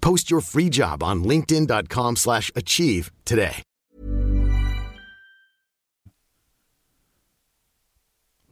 [0.00, 3.62] Post your free job on linkedin.com/achieve slash achieve today.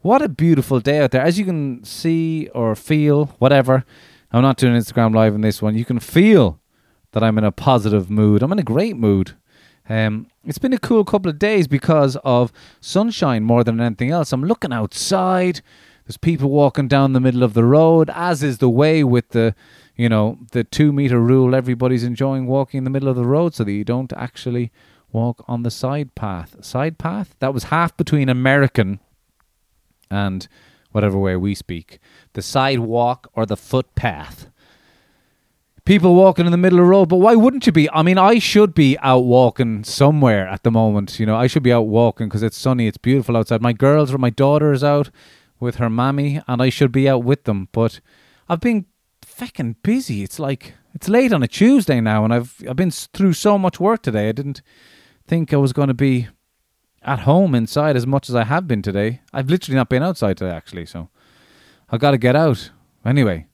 [0.02, 1.22] What a beautiful day out there.
[1.22, 3.86] As you can see or feel, whatever,
[4.32, 5.78] I'm not doing Instagram live in this one.
[5.78, 6.59] You can feel
[7.12, 8.42] that I'm in a positive mood.
[8.42, 9.34] I'm in a great mood.
[9.92, 14.31] Um, it's been a cool couple of days because of sunshine more than anything else.
[14.31, 15.59] I'm looking outside.
[16.06, 19.53] There's people walking down the middle of the road, as is the way with the,
[19.97, 21.53] you know, the two meter rule.
[21.53, 24.72] Everybody's enjoying walking in the middle of the road so that you don't actually
[25.12, 26.64] walk on the side path.
[26.64, 27.36] Side path?
[27.39, 29.02] That was half between American
[30.09, 30.47] and
[30.94, 32.00] whatever way we speak.
[32.31, 34.47] The sidewalk or the footpath
[35.86, 37.10] people walking in the middle of the road.
[37.10, 37.90] But why wouldn't you be?
[37.92, 41.20] I mean, I should be out walking somewhere at the moment.
[41.20, 43.62] You know, I should be out walking because it's sunny, it's beautiful outside.
[43.62, 45.09] My girls or my daughter is out
[45.59, 47.68] with her mammy, and I should be out with them.
[47.72, 48.00] But
[48.50, 48.86] I've been
[49.22, 50.24] fucking busy.
[50.24, 53.80] It's like it's late on a Tuesday now, and I've I've been through so much
[53.80, 54.30] work today.
[54.30, 54.62] I didn't
[55.28, 56.28] think I was going to be
[57.03, 59.22] at home inside as much as I have been today.
[59.34, 60.86] I've literally not been outside today, actually.
[60.86, 61.09] So
[61.90, 62.72] I've got to get out
[63.06, 63.48] anyway.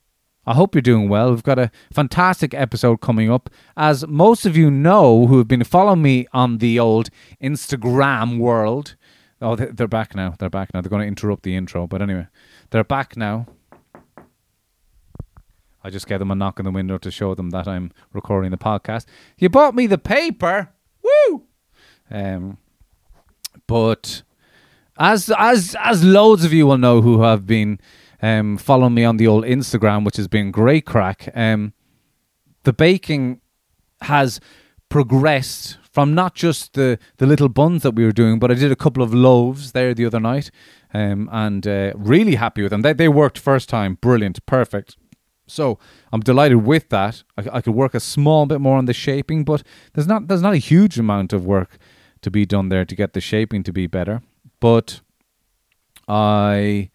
[0.47, 1.29] I hope you're doing well.
[1.31, 3.49] We've got a fantastic episode coming up.
[3.75, 7.09] As most of you know who have been following me on the old
[7.43, 8.95] Instagram world.
[9.41, 10.35] Oh, they- they're back now.
[10.39, 10.79] They're back now.
[10.81, 11.85] They're going to interrupt the intro.
[11.85, 12.27] But anyway,
[12.69, 13.45] they're back now.
[15.83, 18.51] I just gave them a knock on the window to show them that I'm recording
[18.51, 19.05] the podcast.
[19.37, 20.69] You bought me the paper.
[21.03, 21.43] Woo!
[22.09, 22.57] Um,
[23.67, 24.23] but
[24.97, 27.79] as as as loads of you will know who have been
[28.21, 31.29] um, following me on the old Instagram, which has been great crack.
[31.35, 31.73] Um,
[32.63, 33.41] the baking
[34.01, 34.39] has
[34.89, 38.71] progressed from not just the the little buns that we were doing, but I did
[38.71, 40.51] a couple of loaves there the other night,
[40.93, 42.81] um, and uh, really happy with them.
[42.81, 44.95] They they worked first time, brilliant, perfect.
[45.47, 45.79] So
[46.11, 47.23] I'm delighted with that.
[47.37, 49.63] I, I could work a small bit more on the shaping, but
[49.93, 51.77] there's not there's not a huge amount of work
[52.21, 54.21] to be done there to get the shaping to be better.
[54.59, 55.01] But
[56.07, 56.89] I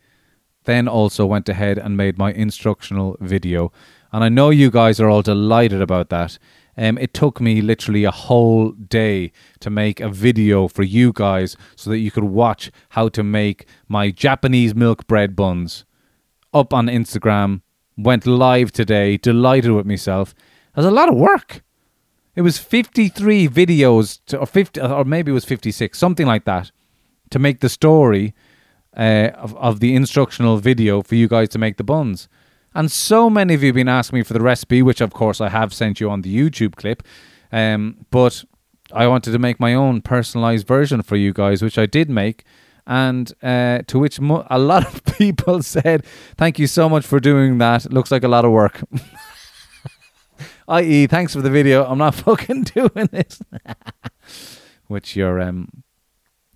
[0.64, 3.72] then also went ahead and made my instructional video,
[4.12, 6.38] and I know you guys are all delighted about that.
[6.76, 11.56] Um, it took me literally a whole day to make a video for you guys
[11.76, 15.84] so that you could watch how to make my Japanese milk bread buns
[16.54, 17.60] up on Instagram.
[17.98, 19.18] Went live today.
[19.18, 20.30] Delighted with myself.
[20.30, 21.62] It was a lot of work.
[22.34, 26.70] It was 53 videos, to, or 50, or maybe it was 56, something like that,
[27.28, 28.34] to make the story
[28.96, 32.28] uh, of, of the instructional video for you guys to make the buns.
[32.74, 35.40] And so many of you have been asking me for the recipe, which of course
[35.40, 37.02] I have sent you on the YouTube clip.
[37.50, 38.44] Um, but
[38.92, 42.44] I wanted to make my own personalized version for you guys, which I did make.
[42.86, 46.04] And uh, to which mo- a lot of people said,
[46.36, 47.92] Thank you so much for doing that.
[47.92, 48.82] Looks like a lot of work.
[50.68, 51.84] I.e., thanks for the video.
[51.84, 53.40] I'm not fucking doing this.
[54.86, 55.84] which you're um,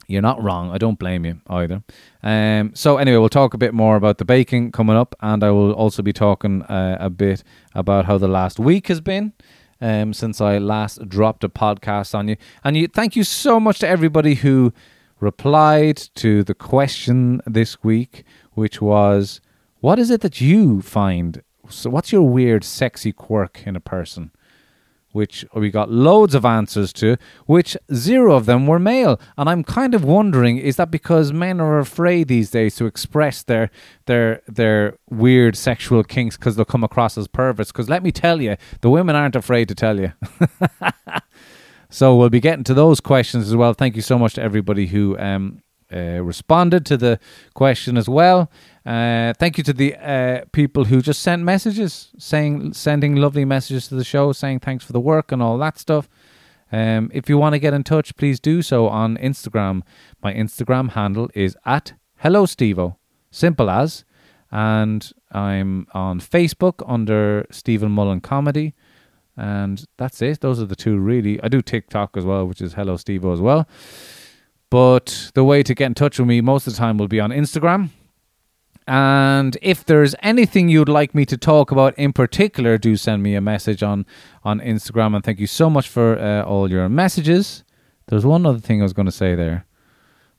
[0.09, 0.71] you're not wrong.
[0.71, 1.83] I don't blame you either.
[2.23, 5.51] Um, so anyway, we'll talk a bit more about the baking coming up, and I
[5.51, 7.43] will also be talking uh, a bit
[7.75, 9.33] about how the last week has been.
[9.79, 13.79] Um, since I last dropped a podcast on you, and you, thank you so much
[13.81, 14.73] to everybody who
[15.21, 19.43] replied to the question this week, which was,
[19.81, 21.43] "What is it that you find?
[21.69, 24.31] So, what's your weird, sexy quirk in a person?"
[25.17, 27.17] Which we got loads of answers to,
[27.47, 29.19] which zero of them were male.
[29.37, 33.43] And I'm kind of wondering, is that because men are afraid these days to express
[33.43, 33.71] their
[34.05, 37.73] their their weird sexual kinks because they'll come across as perverts?
[37.73, 40.13] Because let me tell you, the women aren't afraid to tell you.
[41.91, 43.73] so we'll be getting to those questions as well.
[43.75, 47.19] Thank you so much to everybody who um uh, responded to the
[47.55, 48.51] question as well.
[48.87, 53.89] Uh, thank you to the uh, people who just sent messages, saying sending lovely messages
[53.89, 56.09] to the show, saying thanks for the work and all that stuff.
[56.71, 59.83] Um, if you want to get in touch, please do so on Instagram.
[60.23, 62.97] My Instagram handle is at Hello Stevo,
[63.33, 64.05] simple as,
[64.53, 68.75] and I'm on Facebook under Stephen Mullen Comedy,
[69.37, 70.41] and that's it.
[70.43, 71.43] Those are the two really.
[71.43, 73.69] I do TikTok as well, which is Hello Stevo as well.
[74.71, 77.21] But the way to get in touch with me most of the time will be
[77.21, 77.91] on Instagram.
[78.87, 83.35] And if there's anything you'd like me to talk about in particular, do send me
[83.35, 84.07] a message on,
[84.45, 85.15] on Instagram.
[85.15, 87.65] And thank you so much for uh, all your messages.
[88.07, 89.67] There's one other thing I was going to say there.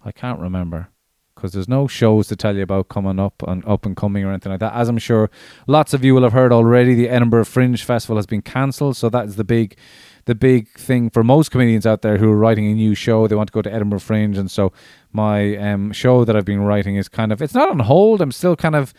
[0.04, 0.90] I can't remember
[1.36, 4.30] because there's no shows to tell you about coming up and up and coming or
[4.32, 4.74] anything like that.
[4.74, 5.30] As I'm sure
[5.68, 8.98] lots of you will have heard already, the Edinburgh Fringe Festival has been cancelled.
[8.98, 9.78] So that is the big
[10.28, 13.28] the big thing for most comedians out there who are writing a new show.
[13.28, 14.74] They want to go to Edinburgh Fringe, and so
[15.14, 18.22] my um, show that I've been writing is kind of it's not on hold.
[18.22, 18.94] I'm still kind of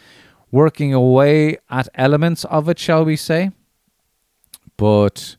[0.51, 3.51] working away at elements of it, shall we say?
[4.79, 5.37] But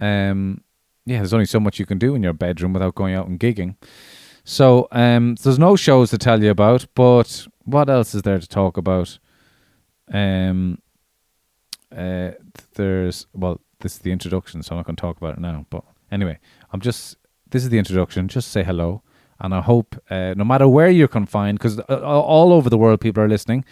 [0.00, 0.62] um,
[1.04, 3.38] yeah, there's only so much you can do in your bedroom without going out and
[3.38, 3.76] gigging.
[4.42, 8.48] So um, there's no shows to tell you about, but what else is there to
[8.48, 9.18] talk about?
[10.10, 10.78] Um,
[11.94, 12.30] uh,
[12.74, 15.66] there's well, this is the introduction, so I'm not going to talk about it now.
[15.70, 16.38] But anyway,
[16.72, 17.16] I'm just
[17.50, 18.28] this is the introduction.
[18.28, 19.02] Just say hello,
[19.40, 23.00] and I hope uh, no matter where you're confined, because uh, all over the world
[23.00, 23.64] people are listening.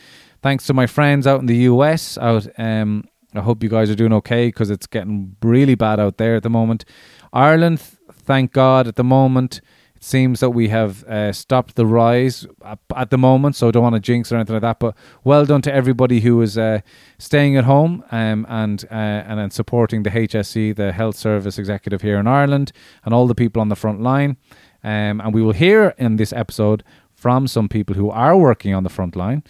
[0.42, 3.04] Thanks to my friends out in the US, out um,
[3.34, 6.42] I hope you guys are doing okay because it's getting really bad out there at
[6.42, 6.84] the moment.
[7.32, 9.60] Ireland, thank God, at the moment
[10.04, 12.46] seems that we have uh, stopped the rise
[12.94, 14.78] at the moment, so don't want to jinx or anything like that.
[14.78, 16.80] But well done to everybody who is uh,
[17.18, 22.18] staying at home um, and uh, and supporting the HSE, the Health Service Executive here
[22.18, 22.72] in Ireland,
[23.04, 24.36] and all the people on the front line.
[24.82, 26.84] Um, and we will hear in this episode
[27.14, 29.42] from some people who are working on the front line.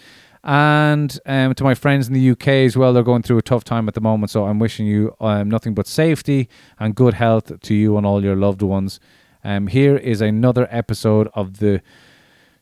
[0.44, 3.64] And um, to my friends in the UK as well, they're going through a tough
[3.64, 4.30] time at the moment.
[4.30, 6.48] So I'm wishing you um, nothing but safety
[6.78, 9.00] and good health to you and all your loved ones.
[9.44, 11.82] Um, here is another episode of the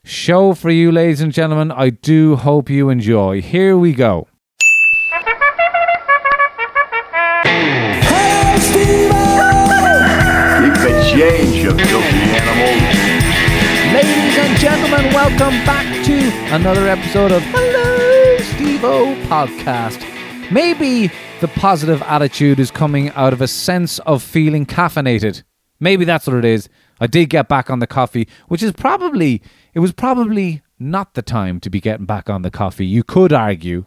[0.03, 1.71] show for you, ladies and gentlemen.
[1.71, 3.41] I do hope you enjoy.
[3.41, 4.27] Here we go.
[7.45, 8.01] Hey,
[10.59, 12.83] Keep the change, you filthy animals.
[13.93, 20.01] Ladies and gentlemen, welcome back to another episode of Hello Stevo podcast.
[20.51, 21.09] Maybe
[21.39, 25.43] the positive attitude is coming out of a sense of feeling caffeinated.
[25.83, 26.69] Maybe that's what it is.
[27.01, 29.41] I did get back on the coffee, which is probably,
[29.73, 32.85] it was probably not the time to be getting back on the coffee.
[32.85, 33.85] You could argue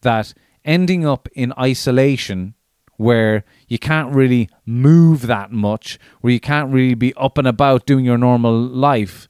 [0.00, 0.34] that
[0.64, 2.54] ending up in isolation
[2.96, 7.86] where you can't really move that much, where you can't really be up and about
[7.86, 9.28] doing your normal life,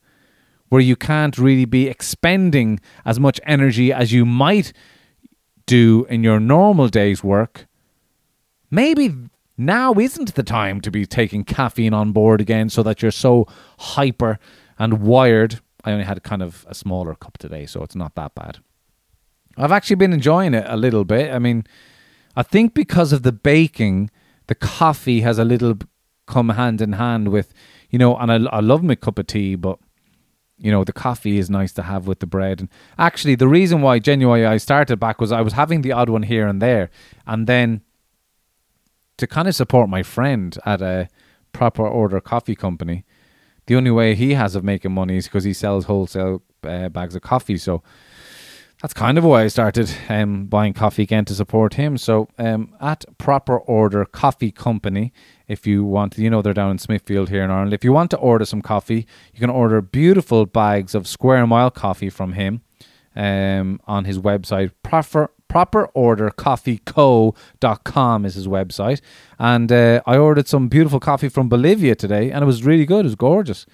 [0.69, 4.73] where you can't really be expending as much energy as you might
[5.67, 7.67] do in your normal day's work,
[8.71, 9.13] maybe
[9.65, 13.47] now isn't the time to be taking caffeine on board again so that you're so
[13.79, 14.39] hyper
[14.77, 15.59] and wired.
[15.83, 18.59] I only had kind of a smaller cup today, so it's not that bad.
[19.57, 21.31] I've actually been enjoying it a little bit.
[21.31, 21.65] I mean,
[22.35, 24.09] I think because of the baking,
[24.47, 25.75] the coffee has a little
[26.27, 27.53] come hand in hand with,
[27.89, 29.79] you know, and I, I love my cup of tea, but
[30.61, 33.81] you know the coffee is nice to have with the bread and actually the reason
[33.81, 36.91] why genuinely i started back was i was having the odd one here and there
[37.25, 37.81] and then
[39.21, 41.07] to kind of support my friend at a
[41.53, 43.05] proper order coffee company,
[43.67, 47.15] the only way he has of making money is because he sells wholesale uh, bags
[47.15, 47.57] of coffee.
[47.57, 47.83] So
[48.81, 51.99] that's kind of why I started um, buying coffee again to support him.
[51.99, 55.13] So um, at Proper Order Coffee Company,
[55.47, 57.73] if you want, you know they're down in Smithfield here in Ireland.
[57.73, 61.69] If you want to order some coffee, you can order beautiful bags of Square Mile
[61.69, 62.61] coffee from him
[63.15, 69.01] um, on his website, proper, properordercoffeeco.com is his website.
[69.37, 73.01] And uh, I ordered some beautiful coffee from Bolivia today, and it was really good.
[73.01, 73.65] It was gorgeous.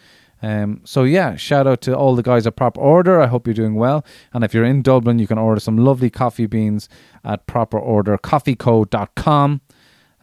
[0.42, 3.22] Um, so yeah, shout out to all the guys at Proper Order.
[3.22, 4.04] I hope you're doing well.
[4.34, 6.90] And if you're in Dublin, you can order some lovely coffee beans
[7.24, 9.62] at properordercoffeeco.com.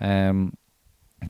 [0.01, 0.57] Um,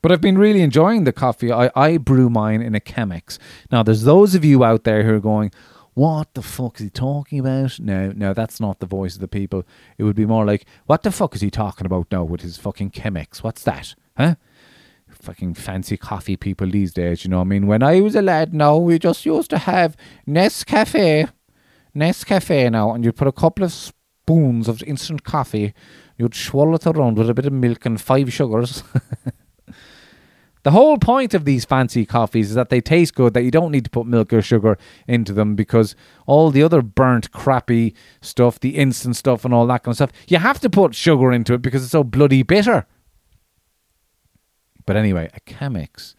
[0.03, 1.53] but I've been really enjoying the coffee.
[1.53, 3.39] I, I brew mine in a Chemex.
[3.71, 5.53] Now, there's those of you out there who are going,
[5.95, 7.79] what the fuck is he talking about?
[7.79, 9.65] No, no, that's not the voice of the people.
[9.97, 12.57] It would be more like, what the fuck is he talking about now with his
[12.57, 13.43] fucking Chemex?
[13.43, 13.95] What's that?
[14.17, 14.35] Huh?
[15.09, 17.39] Fucking fancy coffee people these days, you know.
[17.39, 19.97] what I mean, when I was a lad, now, we just used to have
[20.27, 21.31] Nescafe,
[21.95, 25.75] Nescafe now, and you'd put a couple of spoons of instant coffee,
[26.19, 28.83] you'd swallow it around with a bit of milk and five sugars.
[30.65, 33.71] The whole point of these fancy coffees is that they taste good, that you don't
[33.71, 35.95] need to put milk or sugar into them because
[36.27, 40.13] all the other burnt, crappy stuff, the instant stuff, and all that kind of stuff,
[40.27, 42.87] you have to put sugar into it because it's so bloody bitter.
[44.87, 46.15] But anyway, a Chemex,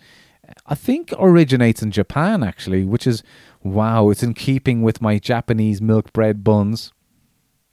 [0.67, 3.23] I think originates in Japan actually, which is
[3.63, 6.93] wow, it's in keeping with my Japanese milk bread buns.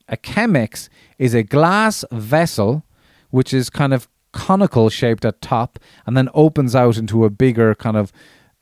[0.08, 0.88] A Chemex
[1.18, 2.82] is a glass vessel
[3.28, 7.74] which is kind of conical shaped at top and then opens out into a bigger
[7.74, 8.12] kind of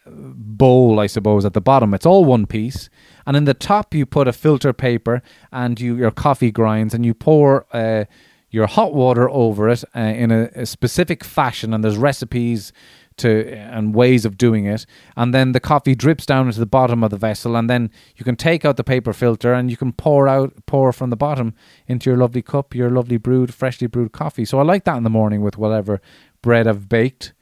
[0.07, 1.95] uh, bowl, I suppose, at the bottom.
[1.95, 2.91] It's all one piece.
[3.27, 5.23] And in the top, you put a filter paper
[5.53, 8.05] and you your coffee grinds and you pour uh,
[8.51, 11.73] your hot water over it uh, in a, a specific fashion.
[11.73, 12.73] And there's recipes
[13.21, 14.87] to and ways of doing it.
[15.17, 18.25] And then the coffee drips down into the bottom of the vessel and then you
[18.25, 21.55] can take out the paper filter and you can pour out pour from the bottom
[21.87, 24.45] into your lovely cup your lovely brewed freshly brewed coffee.
[24.45, 26.01] So i like that in the morning with whatever
[26.43, 27.33] bread i've baked.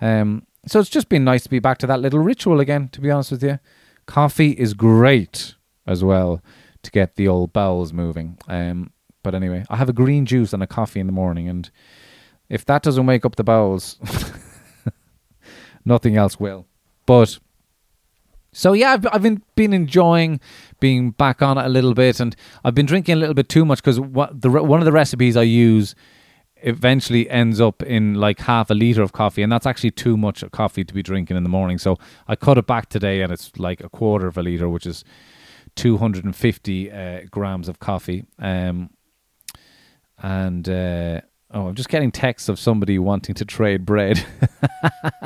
[0.00, 3.00] Um, so it's just been nice to be back to that little ritual again to
[3.00, 3.58] be honest with you.
[4.06, 5.54] Coffee is great
[5.86, 6.42] as well
[6.82, 8.38] to get the old bowels moving.
[8.46, 8.92] Um,
[9.22, 11.70] but anyway i have a green juice and a coffee in the morning and
[12.48, 13.98] if that doesn't wake up the bowels
[15.88, 16.66] nothing else will.
[17.06, 17.38] But
[18.52, 20.40] so yeah, I've, I've been been enjoying
[20.80, 23.64] being back on it a little bit, and I've been drinking a little bit too
[23.64, 25.94] much because what the one of the recipes I use
[26.62, 30.44] eventually ends up in like half a liter of coffee, and that's actually too much
[30.52, 31.78] coffee to be drinking in the morning.
[31.78, 34.86] So I cut it back today, and it's like a quarter of a liter, which
[34.86, 35.04] is
[35.76, 38.24] 250 uh, grams of coffee.
[38.38, 38.90] Um,
[40.20, 44.24] and uh, Oh, I'm just getting texts of somebody wanting to trade bread.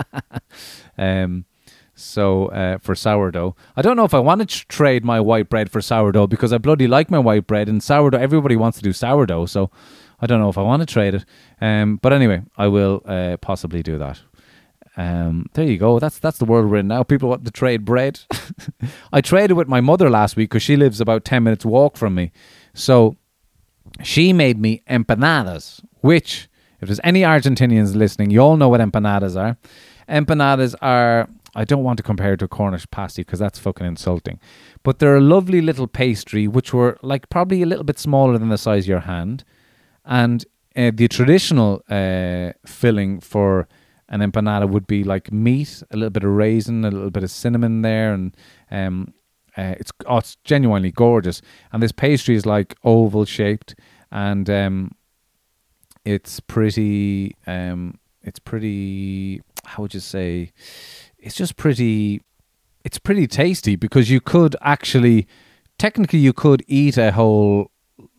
[0.98, 1.46] um,
[1.94, 5.48] so uh, for sourdough, I don't know if I want to tr- trade my white
[5.48, 8.18] bread for sourdough because I bloody like my white bread and sourdough.
[8.18, 9.70] Everybody wants to do sourdough, so
[10.20, 11.24] I don't know if I want to trade it.
[11.60, 14.20] Um, but anyway, I will uh, possibly do that.
[14.96, 15.98] Um, there you go.
[15.98, 17.02] That's that's the world we're in now.
[17.02, 18.20] People want to trade bread.
[19.12, 22.14] I traded with my mother last week because she lives about ten minutes walk from
[22.14, 22.30] me.
[22.74, 23.16] So
[24.02, 26.48] she made me empanadas, which,
[26.80, 29.56] if there's any Argentinians listening, you all know what empanadas are.
[30.08, 34.38] Empanadas are, I don't want to compare it to Cornish pasty because that's fucking insulting,
[34.82, 38.48] but they're a lovely little pastry which were like probably a little bit smaller than
[38.50, 39.44] the size of your hand.
[40.04, 40.44] And
[40.76, 43.68] uh, the traditional uh, filling for
[44.08, 47.30] an empanada would be like meat, a little bit of raisin, a little bit of
[47.30, 48.36] cinnamon there, and
[48.70, 49.14] um,
[49.56, 51.40] uh, it's oh, it's genuinely gorgeous.
[51.72, 53.74] And this pastry is like oval shaped,
[54.10, 54.92] and um,
[56.04, 57.36] it's pretty.
[57.46, 59.42] Um, it's pretty.
[59.64, 60.52] How would you say?
[61.18, 62.22] It's just pretty.
[62.84, 65.26] It's pretty tasty because you could actually,
[65.78, 67.71] technically, you could eat a whole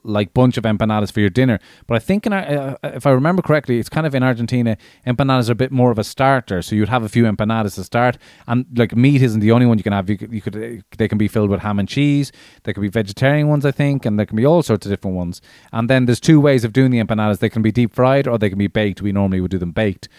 [0.04, 1.60] like bunch of empanadas for your dinner.
[1.88, 4.78] But I think, in, uh, uh, if I remember correctly, it's kind of in Argentina,
[5.08, 6.62] empanadas are a bit more of a starter.
[6.62, 8.18] So you'd have a few empanadas to start,
[8.48, 10.10] and like meat isn't the only one you can have.
[10.10, 12.32] You could, you could uh, they can be filled with ham and cheese.
[12.64, 15.16] They could be vegetarian ones, I think, and there can be all sorts of different
[15.18, 15.42] ones.
[15.72, 17.40] And then there's two ways of doing the empanadas.
[17.40, 19.02] They can be deep fried or they can be baked.
[19.02, 20.10] We normally would do them baked,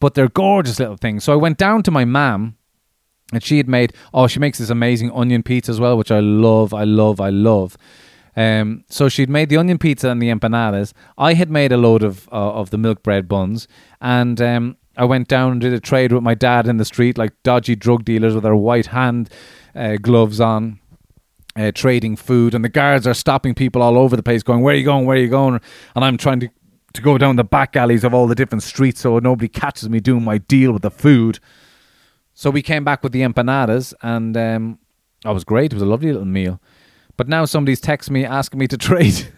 [0.00, 1.24] but they're gorgeous little things.
[1.24, 2.54] So I went down to my mom.
[3.30, 6.20] And she had made, oh, she makes this amazing onion pizza as well, which I
[6.20, 7.76] love, I love, I love.
[8.38, 10.92] Um, so she'd made the onion pizza and the empanadas.
[11.18, 13.66] I had made a load of uh, of the milk bread buns,
[14.00, 17.18] and um, I went down and did a trade with my dad in the street,
[17.18, 19.28] like dodgy drug dealers with their white hand
[19.74, 20.78] uh, gloves on.
[21.56, 24.74] Uh, trading food, and the guards are stopping people all over the place, going, "Where
[24.74, 25.06] are you going?
[25.06, 25.60] Where are you going?"
[25.96, 26.48] And I'm trying to
[26.92, 29.98] to go down the back alleys of all the different streets so nobody catches me
[29.98, 31.40] doing my deal with the food.
[32.34, 34.78] So we came back with the empanadas, and um,
[35.24, 35.72] that was great.
[35.72, 36.60] It was a lovely little meal.
[37.18, 39.28] But now somebody's texting me asking me to trade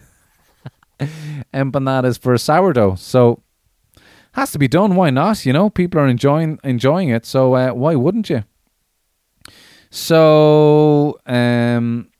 [1.53, 2.95] empanadas for sourdough.
[2.95, 3.41] So
[4.33, 4.95] has to be done.
[4.95, 5.45] Why not?
[5.45, 7.25] You know, people are enjoying enjoying it.
[7.25, 8.43] So uh, why wouldn't you?
[9.89, 12.10] So um,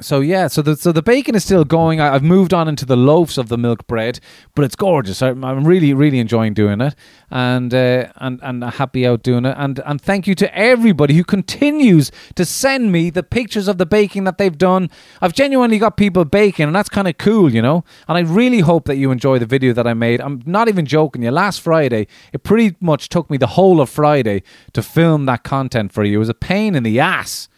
[0.00, 2.00] so yeah, so the so the bacon is still going.
[2.00, 4.20] I, have moved on into the loaves of the milk bread,
[4.54, 5.22] but it's gorgeous.
[5.22, 6.94] I, am really really enjoying doing it,
[7.30, 9.54] and uh, and and happy out doing it.
[9.58, 13.86] And and thank you to everybody who continues to send me the pictures of the
[13.86, 14.90] baking that they've done.
[15.20, 17.84] I've genuinely got people baking, and that's kind of cool, you know.
[18.08, 20.20] And I really hope that you enjoy the video that I made.
[20.20, 21.30] I'm not even joking you.
[21.30, 25.92] Last Friday, it pretty much took me the whole of Friday to film that content
[25.92, 26.16] for you.
[26.16, 27.48] It was a pain in the ass.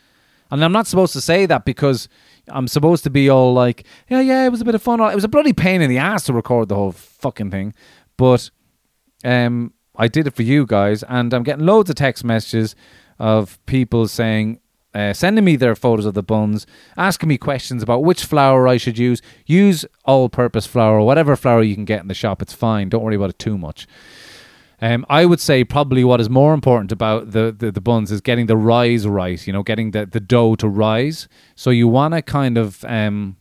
[0.50, 2.08] And I'm not supposed to say that because
[2.48, 5.00] I'm supposed to be all like, yeah, yeah, it was a bit of fun.
[5.00, 7.74] It was a bloody pain in the ass to record the whole fucking thing,
[8.16, 8.50] but
[9.24, 12.74] um, I did it for you guys, and I'm getting loads of text messages
[13.18, 14.60] of people saying,
[14.94, 18.76] uh, sending me their photos of the buns, asking me questions about which flour I
[18.76, 19.20] should use.
[19.46, 22.40] Use all-purpose flour, or whatever flour you can get in the shop.
[22.40, 22.90] It's fine.
[22.90, 23.88] Don't worry about it too much.
[24.84, 28.20] Um, I would say probably what is more important about the, the, the buns is
[28.20, 29.44] getting the rise right.
[29.46, 31.26] You know, getting the, the dough to rise.
[31.54, 33.38] So you want to kind of um,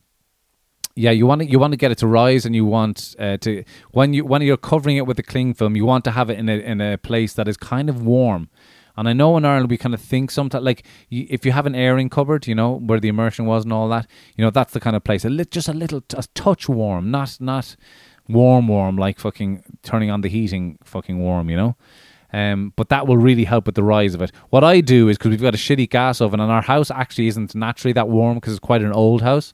[0.94, 3.36] yeah, you want to you want to get it to rise, and you want uh,
[3.38, 6.30] to when you when you're covering it with the cling film, you want to have
[6.30, 8.48] it in a in a place that is kind of warm.
[8.96, 11.66] And I know in Ireland we kind of think sometimes like you, if you have
[11.66, 14.72] an airing cupboard, you know where the immersion was and all that, you know that's
[14.72, 15.26] the kind of place.
[15.26, 17.76] A li- just a little a touch warm, not not
[18.28, 21.76] warm warm like fucking turning on the heating fucking warm, you know.
[22.32, 24.32] Um, but that will really help with the rise of it.
[24.50, 27.28] What I do is because we've got a shitty gas oven and our house actually
[27.28, 29.52] isn't naturally that warm because it's quite an old house.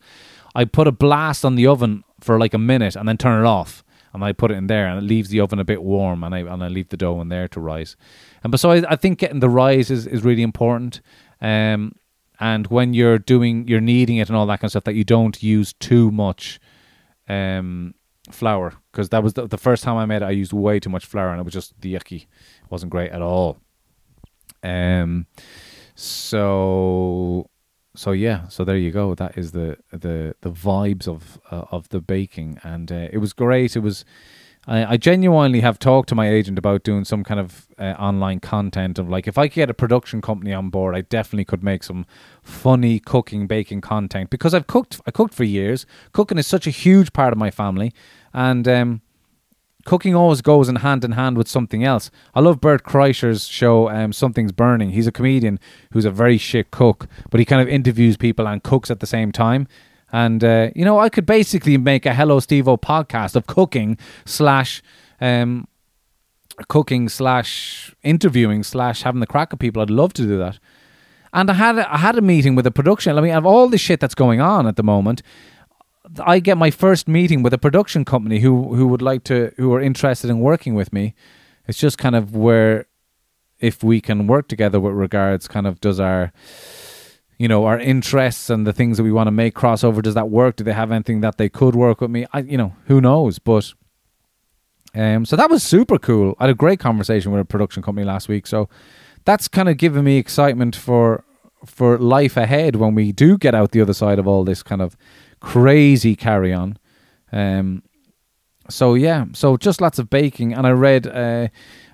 [0.54, 3.46] I put a blast on the oven for like a minute and then turn it
[3.46, 3.84] off.
[4.14, 6.34] And I put it in there and it leaves the oven a bit warm and
[6.34, 7.96] I and I leave the dough in there to rise.
[8.42, 11.02] And but so I, I think getting the rise is, is really important.
[11.42, 11.92] Um
[12.40, 15.04] and when you're doing you're kneading it and all that kind of stuff that you
[15.04, 16.58] don't use too much
[17.28, 17.94] um
[18.34, 20.90] flour because that was the, the first time I made it I used way too
[20.90, 22.22] much flour and it was just the yucky.
[22.22, 23.58] It wasn't great at all.
[24.62, 25.26] Um
[25.94, 27.50] so
[27.94, 29.14] so yeah, so there you go.
[29.14, 33.32] That is the the the vibes of uh, of the baking, and uh, it was
[33.32, 33.76] great.
[33.76, 34.04] It was.
[34.66, 38.40] I, I genuinely have talked to my agent about doing some kind of uh, online
[38.40, 41.64] content of like if I could get a production company on board, I definitely could
[41.64, 42.06] make some
[42.42, 45.86] funny cooking baking content because I've cooked I cooked for years.
[46.12, 47.92] Cooking is such a huge part of my family,
[48.32, 49.00] and um,
[49.84, 52.10] cooking always goes in hand in hand with something else.
[52.34, 54.90] I love Bert Kreischer's show, um, Something's Burning.
[54.90, 55.58] He's a comedian
[55.92, 59.06] who's a very shit cook, but he kind of interviews people and cooks at the
[59.06, 59.66] same time.
[60.12, 64.82] And, uh, you know, I could basically make a Hello Stevo podcast of cooking slash,
[65.20, 65.68] um,
[66.68, 69.80] cooking slash interviewing slash having the crack of people.
[69.80, 70.58] I'd love to do that.
[71.32, 73.16] And I had I had a meeting with a production.
[73.16, 75.22] I mean, of all the shit that's going on at the moment,
[76.18, 79.72] I get my first meeting with a production company who who would like to who
[79.74, 81.14] are interested in working with me.
[81.68, 82.86] It's just kind of where
[83.58, 86.32] if we can work together with regards kind of does our
[87.38, 90.30] you know our interests and the things that we want to make crossover does that
[90.30, 90.56] work?
[90.56, 92.26] Do they have anything that they could work with me?
[92.32, 93.38] I you know who knows?
[93.38, 93.72] But
[94.94, 96.34] um so that was super cool.
[96.38, 98.46] I had a great conversation with a production company last week.
[98.46, 98.68] So
[99.24, 101.24] that's kind of given me excitement for
[101.64, 104.82] for life ahead when we do get out the other side of all this kind
[104.82, 104.96] of
[105.40, 106.78] crazy carry on.
[107.32, 107.82] Um,
[108.68, 111.06] so yeah, so just lots of baking, and I read.
[111.06, 111.48] Uh,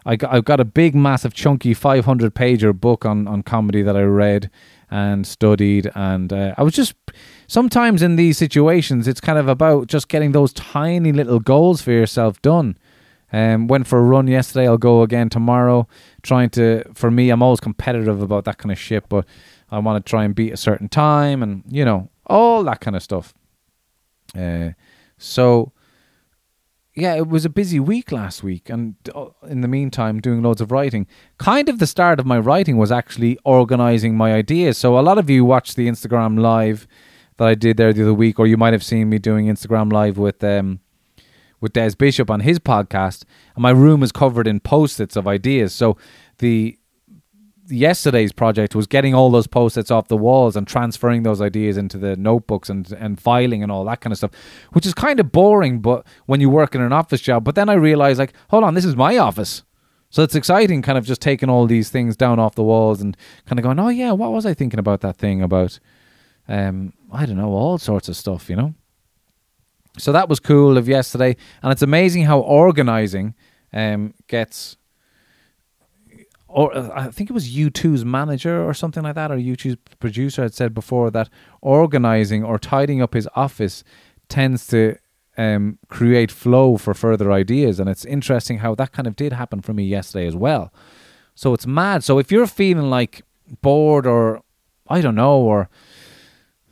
[0.06, 3.96] I got, I've got a big, massive, chunky 500 pager book on, on comedy that
[3.96, 4.50] I read
[4.88, 5.90] and studied.
[5.96, 6.94] And uh, I was just,
[7.48, 11.90] sometimes in these situations, it's kind of about just getting those tiny little goals for
[11.90, 12.78] yourself done.
[13.32, 14.68] Um, went for a run yesterday.
[14.68, 15.88] I'll go again tomorrow.
[16.22, 19.26] Trying to, for me, I'm always competitive about that kind of shit, but
[19.70, 22.96] I want to try and beat a certain time and, you know, all that kind
[22.96, 23.34] of stuff.
[24.36, 24.70] Uh,
[25.18, 25.72] so,
[26.94, 30.62] yeah, it was a busy week last week, and uh, in the meantime, doing loads
[30.62, 31.06] of writing.
[31.36, 34.78] Kind of the start of my writing was actually organizing my ideas.
[34.78, 36.88] So, a lot of you watched the Instagram live
[37.36, 39.92] that I did there the other week, or you might have seen me doing Instagram
[39.92, 40.80] live with um,
[41.60, 43.24] with Des Bishop on his podcast,
[43.54, 45.74] and my room is covered in post-its of ideas.
[45.74, 45.98] So
[46.38, 46.78] the
[47.68, 51.98] yesterday's project was getting all those post-its off the walls and transferring those ideas into
[51.98, 54.30] the notebooks and, and filing and all that kind of stuff,
[54.72, 57.44] which is kind of boring, but when you work in an office job.
[57.44, 59.62] But then I realized, like, hold on, this is my office.
[60.10, 63.16] So it's exciting, kind of just taking all these things down off the walls and
[63.46, 65.78] kind of going, oh yeah, what was I thinking about that thing about?
[66.48, 68.74] Um, I don't know, all sorts of stuff, you know.
[69.98, 73.34] So that was cool of yesterday, and it's amazing how organizing
[73.72, 74.76] um, gets
[76.56, 80.42] or uh, I think it was U2's manager or something like that, or U2's producer
[80.42, 81.28] had said before that
[81.60, 83.84] organizing or tidying up his office
[84.30, 84.96] tends to
[85.36, 87.78] um, create flow for further ideas.
[87.78, 90.72] And it's interesting how that kind of did happen for me yesterday as well.
[91.34, 92.02] So it's mad.
[92.02, 93.20] So if you're feeling like
[93.60, 94.42] bored or
[94.88, 95.68] I don't know, or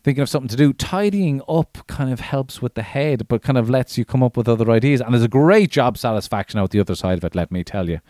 [0.03, 3.59] thinking of something to do, tidying up kind of helps with the head, but kind
[3.59, 5.03] of lets you come up with other ideas.
[5.03, 7.91] And there's a great job satisfaction out the other side of it, let me tell
[7.91, 8.01] you.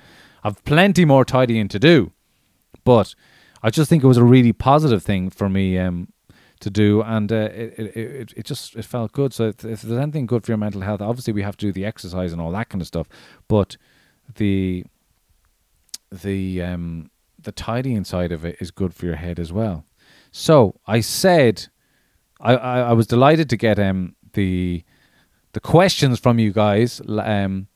[0.44, 2.12] I've plenty more tidying to do,
[2.84, 3.14] but
[3.62, 6.12] I just think it was a really positive thing for me um,
[6.60, 9.32] to do, and uh, it, it, it just it felt good.
[9.32, 11.86] So if, there's anything good for your mental health, obviously we have to do the
[11.86, 13.08] exercise and all that kind of stuff,
[13.48, 13.78] but
[14.36, 14.84] the
[16.10, 17.10] the um
[17.42, 19.84] the tidying side of it is good for your head as well.
[20.30, 21.68] So I said,
[22.40, 24.84] I I, I was delighted to get um the
[25.52, 27.68] the questions from you guys um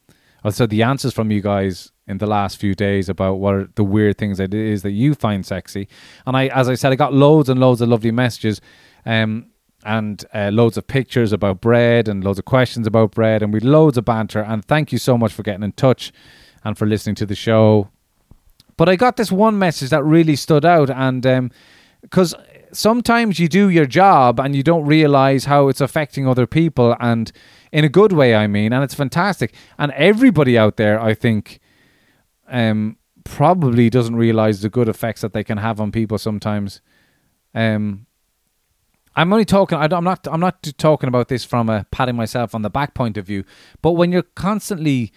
[0.43, 3.83] also the answers from you guys in the last few days about what are the
[3.83, 5.87] weird things that it is that you find sexy.
[6.25, 8.59] And I, as I said, I got loads and loads of lovely messages,
[9.05, 9.45] um,
[9.85, 13.61] and uh, loads of pictures about bread and loads of questions about bread, and we
[13.61, 14.41] loads of banter.
[14.41, 16.11] And thank you so much for getting in touch.
[16.63, 17.89] and for listening to the show.
[18.77, 21.51] But I got this one message that really stood out, and
[22.01, 22.33] because
[22.71, 27.31] sometimes you do your job and you don't realize how it's affecting other people, and
[27.71, 29.53] in a good way, I mean, and it's fantastic.
[29.77, 31.59] And everybody out there, I think,
[32.49, 36.81] um, probably doesn't realize the good effects that they can have on people sometimes.
[37.53, 38.05] Um,
[39.15, 39.77] I'm only talking.
[39.77, 40.27] I am not.
[40.31, 43.43] I'm not talking about this from a patting myself on the back point of view.
[43.81, 45.11] But when you're constantly,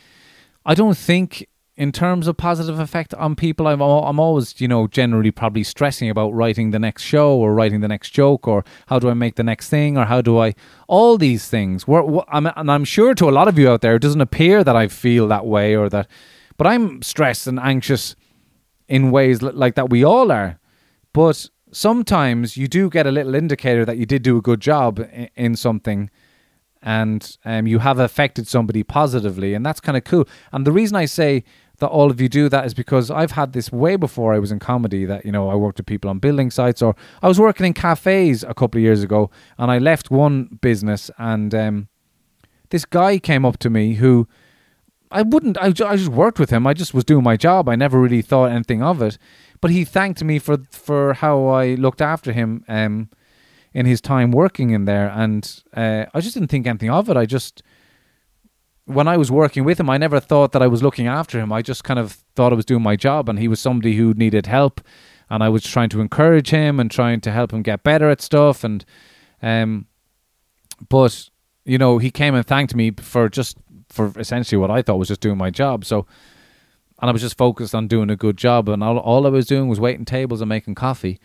[0.67, 4.87] I don't think in terms of positive effect on people, I'm I'm always you know
[4.87, 8.99] generally probably stressing about writing the next show or writing the next joke or how
[8.99, 10.55] do I make the next thing or how do I
[10.89, 11.85] all these things.
[11.89, 14.77] I'm, and I'm sure to a lot of you out there, it doesn't appear that
[14.77, 16.09] I feel that way or that,
[16.63, 18.15] but I'm stressed and anxious
[18.87, 19.91] in ways like that.
[19.91, 20.61] We all are,
[21.13, 25.05] but sometimes you do get a little indicator that you did do a good job
[25.35, 26.09] in something
[26.81, 30.97] and um, you have affected somebody positively and that's kind of cool and the reason
[30.97, 31.43] i say
[31.79, 34.53] that all of you do that is because I've had this way before I was
[34.53, 37.41] in comedy that, you know, I worked with people on building sites or I was
[37.41, 41.89] working in cafes a couple of years ago and I left one business and um,
[42.71, 44.29] this guy came up to me who
[45.13, 46.67] I wouldn't, I, I just worked with him.
[46.67, 47.69] I just was doing my job.
[47.69, 49.19] I never really thought anything of it.
[49.61, 53.11] But he thanked me for, for how I looked after him um,
[53.73, 55.09] in his time working in there.
[55.09, 57.17] And uh, I just didn't think anything of it.
[57.17, 57.63] I just,
[58.87, 61.53] when I was working with him, I never thought that I was looking after him.
[61.53, 64.15] I just kind of thought I was doing my job, and he was somebody who
[64.15, 64.81] needed help,
[65.31, 68.21] and I was trying to encourage him and trying to help him get better at
[68.21, 68.65] stuff.
[68.65, 68.85] And
[69.41, 69.87] um,
[70.89, 71.31] but
[71.65, 73.57] you know, he came and thanked me for just
[73.93, 75.85] for essentially what I thought was just doing my job.
[75.85, 76.07] So,
[77.01, 79.47] and I was just focused on doing a good job, and all all I was
[79.47, 81.21] doing was waiting tables and making coffee.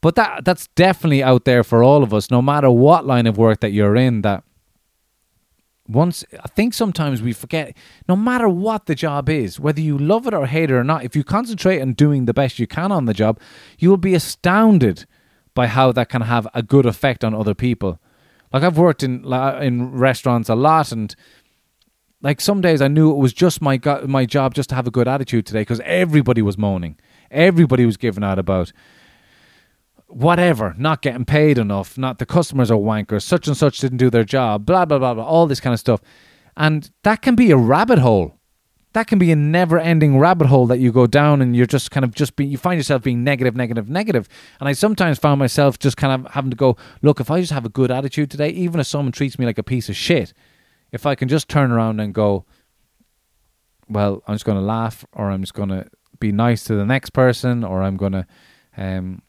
[0.00, 3.38] But that that's definitely out there for all of us, no matter what line of
[3.38, 4.22] work that you're in.
[4.22, 4.42] That
[5.88, 7.76] once I think sometimes we forget
[8.08, 11.04] no matter what the job is, whether you love it or hate it or not,
[11.04, 13.38] if you concentrate on doing the best you can on the job,
[13.78, 15.06] you will be astounded
[15.54, 17.98] by how that can have a good effect on other people.
[18.52, 19.24] Like I've worked in
[19.60, 21.14] in restaurants a lot and
[22.26, 24.88] like some days I knew it was just my go- my job just to have
[24.88, 26.98] a good attitude today because everybody was moaning.
[27.30, 28.72] Everybody was giving out about
[30.08, 34.10] whatever, not getting paid enough, not the customers are wankers, such and such didn't do
[34.10, 36.00] their job, blah, blah, blah, blah, all this kind of stuff.
[36.56, 38.34] And that can be a rabbit hole.
[38.92, 41.92] That can be a never ending rabbit hole that you go down and you're just
[41.92, 44.28] kind of just be, you find yourself being negative, negative, negative.
[44.58, 47.52] And I sometimes found myself just kind of having to go, look, if I just
[47.52, 50.32] have a good attitude today, even if someone treats me like a piece of shit,
[50.92, 52.44] if I can just turn around and go,
[53.88, 55.86] well, I'm just going to laugh or I'm just going to
[56.18, 58.26] be nice to the next person or I'm going to,
[58.76, 59.22] um,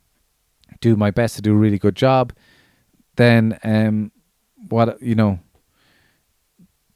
[0.82, 2.34] do my best to do a really good job,
[3.16, 4.12] then um,
[4.70, 5.40] what you know,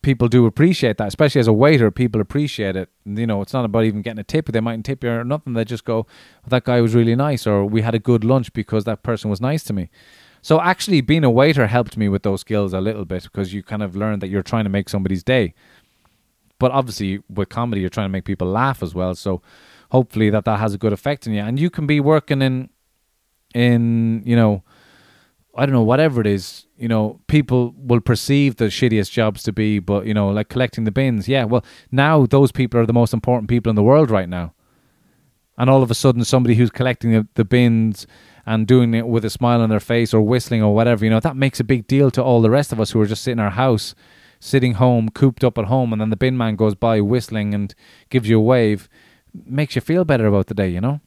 [0.02, 1.92] people do appreciate that, especially as a waiter.
[1.92, 2.90] People appreciate it.
[3.06, 4.48] You know, it's not about even getting a tip.
[4.48, 5.54] They mightn't tip you or nothing.
[5.54, 8.54] They just go, well, "That guy was really nice," or "We had a good lunch
[8.54, 9.90] because that person was nice to me."
[10.42, 13.62] So actually, being a waiter helped me with those skills a little bit because you
[13.62, 15.54] kind of learn that you're trying to make somebody's day.
[16.58, 19.16] But obviously, with comedy, you're trying to make people laugh as well.
[19.16, 19.42] So
[19.92, 21.42] hopefully, that that has a good effect on you.
[21.42, 22.70] And you can be working in
[23.54, 24.64] in you know
[25.56, 29.52] I don't know whatever it is you know people will perceive the shittiest jobs to
[29.52, 32.94] be but you know like collecting the bins yeah well now those people are the
[32.94, 34.54] most important people in the world right now
[35.58, 38.08] and all of a sudden somebody who's collecting the, the bins
[38.46, 41.20] and doing it with a smile on their face or whistling or whatever you know
[41.20, 43.40] that makes a big deal to all the rest of us who are just sitting
[43.40, 43.96] in our house
[44.40, 47.76] sitting home cooped up at home and then the bin man goes by whistling and
[48.10, 48.90] gives you a wave
[49.46, 51.00] makes you feel better about the day you know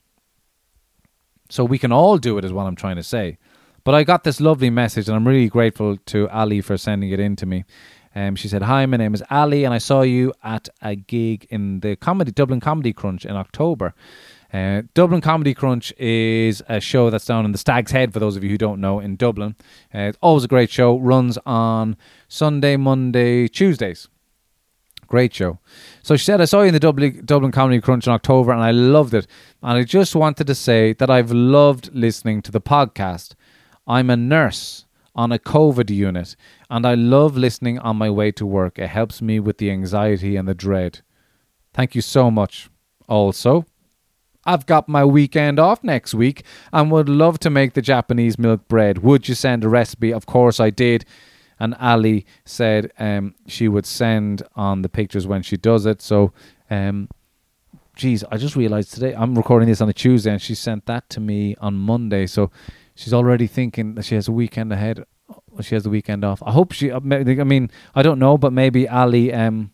[1.49, 3.39] so we can all do it, is what I'm trying to say.
[3.85, 7.21] But I got this lovely message, and I'm really grateful to Ali for sending it
[7.21, 7.65] in to me.
[8.15, 11.47] Um, she said, "Hi, my name is Ali, and I saw you at a gig
[11.51, 13.95] in the comedy Dublin Comedy Crunch in October.
[14.55, 18.13] Uh, Dublin Comedy Crunch is a show that's down in the Stag's Head.
[18.13, 19.57] For those of you who don't know, in Dublin,
[19.93, 20.97] uh, it's always a great show.
[20.97, 21.97] Runs on
[22.29, 24.09] Sunday, Monday, Tuesdays.
[25.09, 25.59] Great show.
[26.05, 28.63] So she said, I saw you in the Dublin, Dublin Comedy Crunch in October and
[28.63, 29.27] I loved it.
[29.61, 33.35] And I just wanted to say that I've loved listening to the podcast.
[33.89, 34.87] I'm a nurse
[35.17, 36.37] on a COVID unit
[36.71, 38.79] and I love listening on my way to work.
[38.79, 41.01] It helps me with the anxiety and the dread.
[41.73, 42.71] Thank you so much.
[43.09, 43.67] Also,
[44.47, 48.69] I've got my weekend off next week and would love to make the Japanese milk
[48.69, 48.99] bread.
[48.99, 50.13] Would you send a recipe?
[50.13, 51.05] Of course I did
[51.59, 56.03] and Ali said um, she would send on the pictures when she does it.
[56.03, 56.33] So,
[56.71, 57.09] um,
[57.97, 61.09] geez, I just realized today I'm recording this on a Tuesday, and she sent that
[61.11, 62.27] to me on Monday.
[62.27, 62.51] So
[62.95, 65.05] she's already thinking that she has a weekend ahead.
[65.61, 66.43] She has the weekend off.
[66.43, 66.91] I hope she.
[66.91, 69.33] Uh, I mean, I don't know, but maybe Ali.
[69.33, 69.71] Um,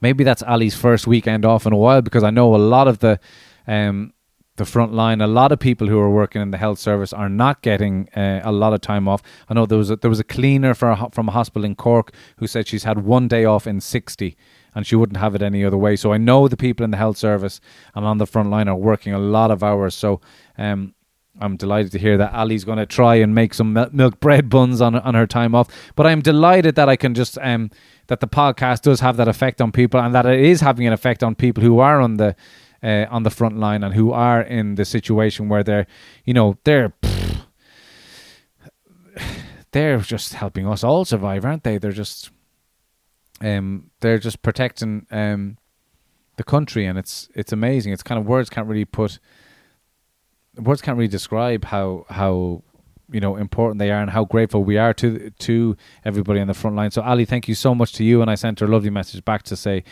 [0.00, 2.98] maybe that's Ali's first weekend off in a while because I know a lot of
[2.98, 3.18] the
[3.66, 4.12] um,
[4.56, 7.28] the front line, a lot of people who are working in the health service are
[7.28, 9.22] not getting uh, a lot of time off.
[9.48, 12.12] I know there was a, there was a cleaner a, from a hospital in Cork
[12.38, 14.36] who said she's had one day off in sixty,
[14.74, 15.96] and she wouldn't have it any other way.
[15.96, 17.60] So I know the people in the health service
[17.94, 19.94] and on the front line are working a lot of hours.
[19.94, 20.20] So
[20.56, 20.94] um,
[21.40, 24.80] I'm delighted to hear that Ali's going to try and make some milk bread buns
[24.80, 25.68] on on her time off.
[25.96, 27.70] But I'm delighted that I can just um,
[28.08, 30.92] that the podcast does have that effect on people, and that it is having an
[30.92, 32.34] effect on people who are on the
[32.82, 35.86] uh, on the front line and who are in the situation where they're,
[36.24, 36.92] you know, they're.
[39.72, 41.76] they're just helping us all survive, aren't they?
[41.76, 42.30] They're just,
[43.42, 45.58] um, they're just protecting um,
[46.36, 47.92] the country, and it's it's amazing.
[47.92, 49.18] It's kind of words can't really put
[50.58, 52.62] words can't really describe how how
[53.10, 56.54] you know important they are and how grateful we are to to everybody on the
[56.54, 56.90] front line.
[56.90, 59.24] So Ali, thank you so much to you, and I sent her a lovely message
[59.24, 59.84] back to say,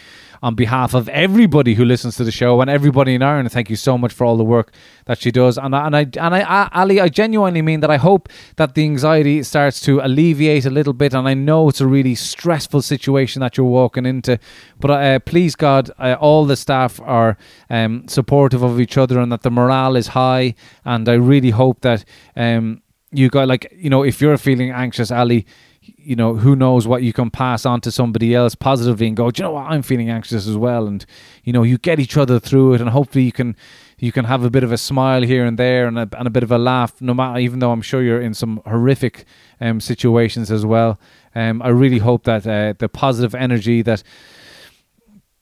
[0.42, 3.76] on behalf of everybody who listens to the show and everybody in Ireland, thank you
[3.76, 4.72] so much for all the work
[5.06, 5.56] that she does.
[5.58, 7.90] And I, and I and I, Ali, I genuinely mean that.
[7.90, 11.14] I hope that the anxiety starts to alleviate a little bit.
[11.14, 14.38] And I know it's a really stressful situation that you're walking into,
[14.78, 17.36] but uh, please God, uh, all the staff are
[17.70, 20.54] um, supportive of each other and that the morale is high.
[20.84, 22.04] And I really hope that.
[22.36, 25.46] Um, you got like you know if you're feeling anxious ali
[25.80, 29.26] you know who knows what you can pass on to somebody else positively and go
[29.26, 29.66] you know what?
[29.66, 30.86] I'm feeling anxious as well.
[30.86, 31.04] And
[31.44, 33.56] you know you get each other through it and hopefully you can
[33.98, 36.30] you can have a bit of a smile here and there and a, and a
[36.30, 39.24] bit of a laugh no matter even though i'm sure you're in some horrific
[39.60, 40.98] um, situations as well.
[41.34, 44.02] Um, i really hope that uh, the positive energy that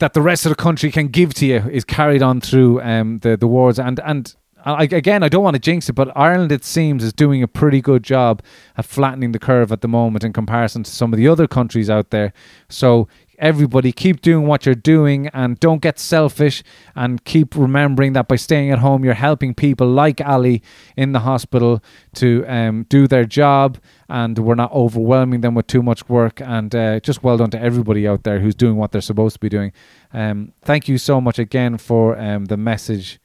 [0.00, 3.18] that the rest of the country can give to you is carried on through um,
[3.18, 6.50] the the wars and and I, again, I don't want to jinx it, but Ireland,
[6.50, 8.42] it seems, is doing a pretty good job
[8.77, 11.90] at flattening the curve at the moment in comparison to some of the other countries
[11.90, 12.33] out there.
[12.68, 16.62] So everybody keep doing what you're doing and don't get selfish
[16.94, 20.62] and keep remembering that by staying at home you're helping people like ali
[20.96, 21.83] in the hospital
[22.14, 26.74] to um, do their job and we're not overwhelming them with too much work and
[26.74, 29.48] uh, just well done to everybody out there who's doing what they're supposed to be
[29.48, 29.72] doing
[30.12, 33.18] um, thank you so much again for um, the message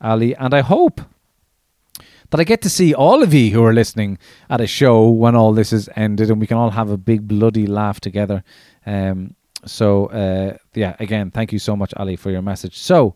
[0.00, 1.00] Ali, and I hope
[2.30, 4.18] that I get to see all of you who are listening
[4.50, 7.26] at a show when all this is ended and we can all have a big
[7.26, 8.44] bloody laugh together.
[8.84, 9.34] Um,
[9.64, 12.78] so, uh, yeah, again, thank you so much, Ali, for your message.
[12.78, 13.14] So,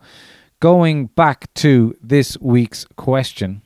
[0.60, 3.62] going back to this week's question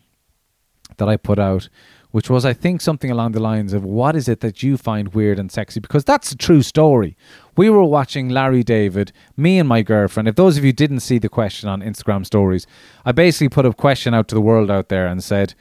[0.96, 1.68] that I put out,
[2.11, 5.14] which was, I think, something along the lines of what is it that you find
[5.14, 5.81] weird and sexy?
[5.81, 7.16] Because that's a true story.
[7.57, 10.29] We were watching Larry David, me and my girlfriend.
[10.29, 12.66] If those of you didn't see the question on Instagram stories,
[13.05, 15.55] I basically put a question out to the world out there and said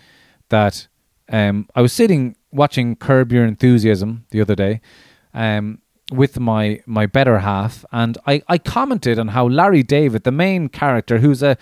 [0.50, 0.88] that
[1.30, 4.82] um, I was sitting watching Curb Your Enthusiasm the other day.
[5.34, 5.80] Um,
[6.12, 10.70] with my my better half, and I, I commented on how Larry David, the main
[10.70, 11.58] character, who's a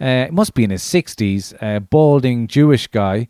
[0.00, 3.28] uh, must be in his sixties, uh, balding Jewish guy,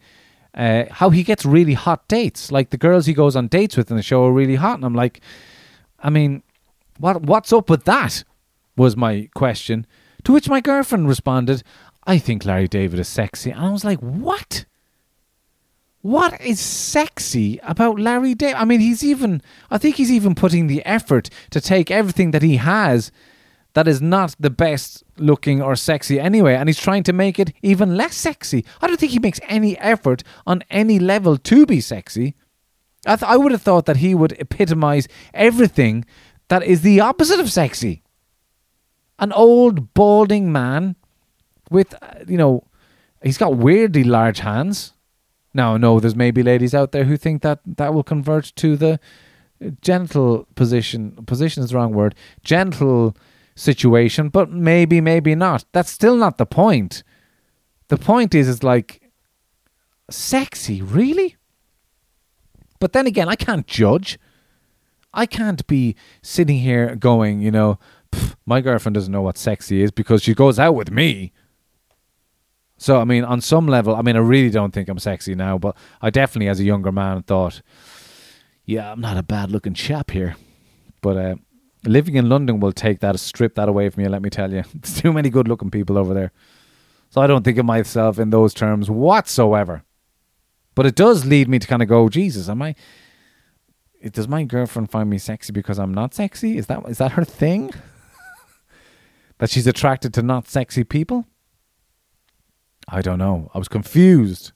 [0.55, 2.53] uh, how he gets really hot dates.
[2.53, 4.85] Like the girls he goes on dates with in the show are really hot, and
[4.85, 5.21] I'm like,
[6.01, 6.43] I mean,
[6.99, 8.25] what what's up with that?
[8.77, 9.87] Was my question.
[10.25, 11.63] To which my girlfriend responded,
[12.07, 13.51] I think Larry David is sexy.
[13.51, 14.65] And I was like, what?
[16.03, 18.57] What is sexy about Larry David?
[18.57, 22.43] I mean, he's even, I think he's even putting the effort to take everything that
[22.43, 23.11] he has
[23.75, 27.53] that is not the best looking or sexy anyway, and he's trying to make it
[27.63, 28.65] even less sexy.
[28.81, 32.35] I don't think he makes any effort on any level to be sexy.
[33.07, 36.05] I, th- I would have thought that he would epitomize everything
[36.49, 38.03] that is the opposite of sexy.
[39.19, 40.97] An old, balding man
[41.71, 42.65] with, uh, you know,
[43.23, 44.93] he's got weirdly large hands.
[45.55, 49.01] Now, no, there's maybe ladies out there who think that that will convert to the
[49.83, 51.13] gentle position.
[51.27, 52.15] Position is the wrong word.
[52.45, 53.17] Gentle
[53.57, 55.65] situation, but maybe, maybe not.
[55.73, 57.03] That's still not the point.
[57.89, 59.03] The point is, is like,
[60.11, 61.37] sexy, really?
[62.79, 64.19] But then again, I can't judge.
[65.13, 67.79] I can't be sitting here going, you know,
[68.47, 71.33] my girlfriend doesn't know what sexy is because she goes out with me.
[72.77, 75.59] So, I mean, on some level, I mean, I really don't think I'm sexy now,
[75.59, 77.61] but I definitely, as a younger man, thought,
[78.65, 80.37] yeah, I'm not a bad looking chap here.
[81.01, 81.35] But uh,
[81.85, 84.63] living in London will take that, strip that away from you, let me tell you.
[84.75, 86.33] There's too many good looking people over there.
[87.11, 89.83] So I don't think of myself in those terms whatsoever.
[90.75, 92.77] But it does lead me to kind of go, Jesus, am I
[94.13, 96.57] does my girlfriend find me sexy because I'm not sexy?
[96.57, 97.73] Is that is that her thing?
[99.39, 101.27] that she's attracted to not sexy people?
[102.89, 103.51] I don't know.
[103.55, 104.53] I was confused.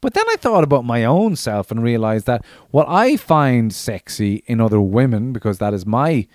[0.00, 4.44] But then I thought about my own self and realized that what I find sexy
[4.46, 6.28] in other women, because that is my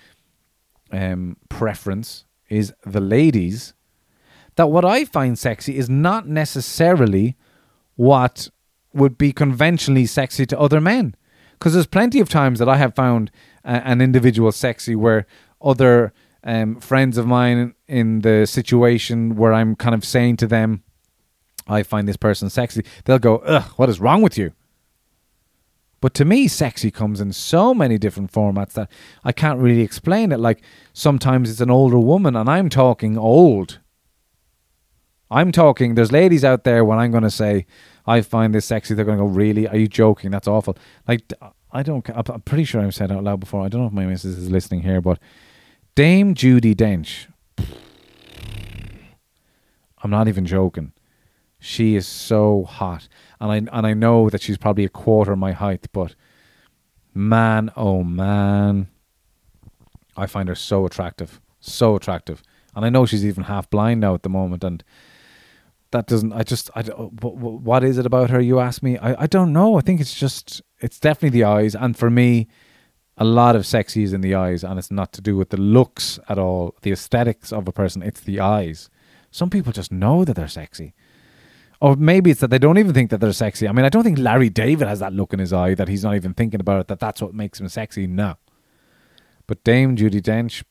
[0.92, 3.74] um, preference is the ladies.
[4.56, 7.36] That what I find sexy is not necessarily
[7.96, 8.48] what
[8.92, 11.16] would be conventionally sexy to other men.
[11.58, 13.30] Because there's plenty of times that I have found
[13.64, 15.26] uh, an individual sexy where
[15.62, 16.12] other
[16.42, 20.82] um, friends of mine in the situation where I'm kind of saying to them,
[21.66, 24.52] I find this person sexy, they'll go, ugh, what is wrong with you?
[26.02, 28.90] But to me, sexy comes in so many different formats that
[29.24, 30.38] I can't really explain it.
[30.38, 30.62] Like
[30.92, 33.78] sometimes it's an older woman, and I'm talking old.
[35.30, 37.64] I'm talking, there's ladies out there when I'm going to say,
[38.06, 39.66] I find this sexy, they're going to go, Really?
[39.66, 40.30] Are you joking?
[40.30, 40.76] That's awful.
[41.08, 41.32] Like,
[41.72, 43.64] I don't, I'm pretty sure I've said out loud before.
[43.64, 45.18] I don't know if my missus is listening here, but
[45.94, 47.26] Dame Judi Dench.
[50.02, 50.92] I'm not even joking.
[51.58, 53.08] She is so hot,
[53.40, 56.14] and I and I know that she's probably a quarter my height, but
[57.14, 58.88] man, oh man,
[60.14, 62.42] I find her so attractive, so attractive,
[62.76, 64.84] and I know she's even half blind now at the moment, and
[65.94, 66.32] that doesn't.
[66.32, 68.40] I just, I what is it about her?
[68.40, 68.98] You ask me.
[68.98, 69.78] I I don't know.
[69.78, 72.48] I think it's just, it's definitely the eyes, and for me,
[73.16, 75.56] a lot of sexy is in the eyes, and it's not to do with the
[75.56, 78.02] looks at all, the aesthetics of a person.
[78.02, 78.90] It's the eyes.
[79.30, 80.94] Some people just know that they're sexy
[81.80, 83.68] or maybe it's that they don't even think that they're sexy.
[83.68, 86.02] I mean, I don't think Larry David has that look in his eye that he's
[86.02, 88.06] not even thinking about it, that that's what makes him sexy.
[88.06, 88.36] No.
[89.46, 90.64] But Dame Judi Dench,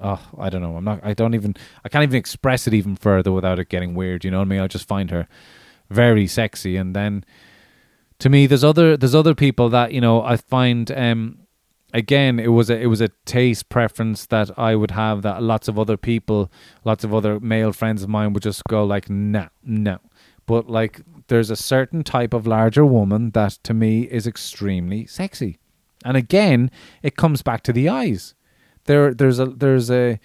[0.00, 0.76] oh, I don't know.
[0.76, 3.94] I'm not, I don't even, I can't even express it even further without it getting
[3.94, 4.24] weird.
[4.24, 4.60] You know what I mean?
[4.60, 5.28] I just find her
[5.90, 6.76] very sexy.
[6.76, 7.24] And then
[8.18, 11.38] to me, there's other, there's other people that, you know, I find, um,
[11.94, 15.68] again, it was a it was a taste preference that I would have that lots
[15.68, 16.50] of other people,
[16.84, 19.98] lots of other male friends of mine would just go like, no, no.
[20.46, 25.58] But like, there's a certain type of larger woman that to me is extremely sexy,
[26.04, 26.70] and again,
[27.02, 28.34] it comes back to the eyes.
[28.88, 30.18] There, there's a there's a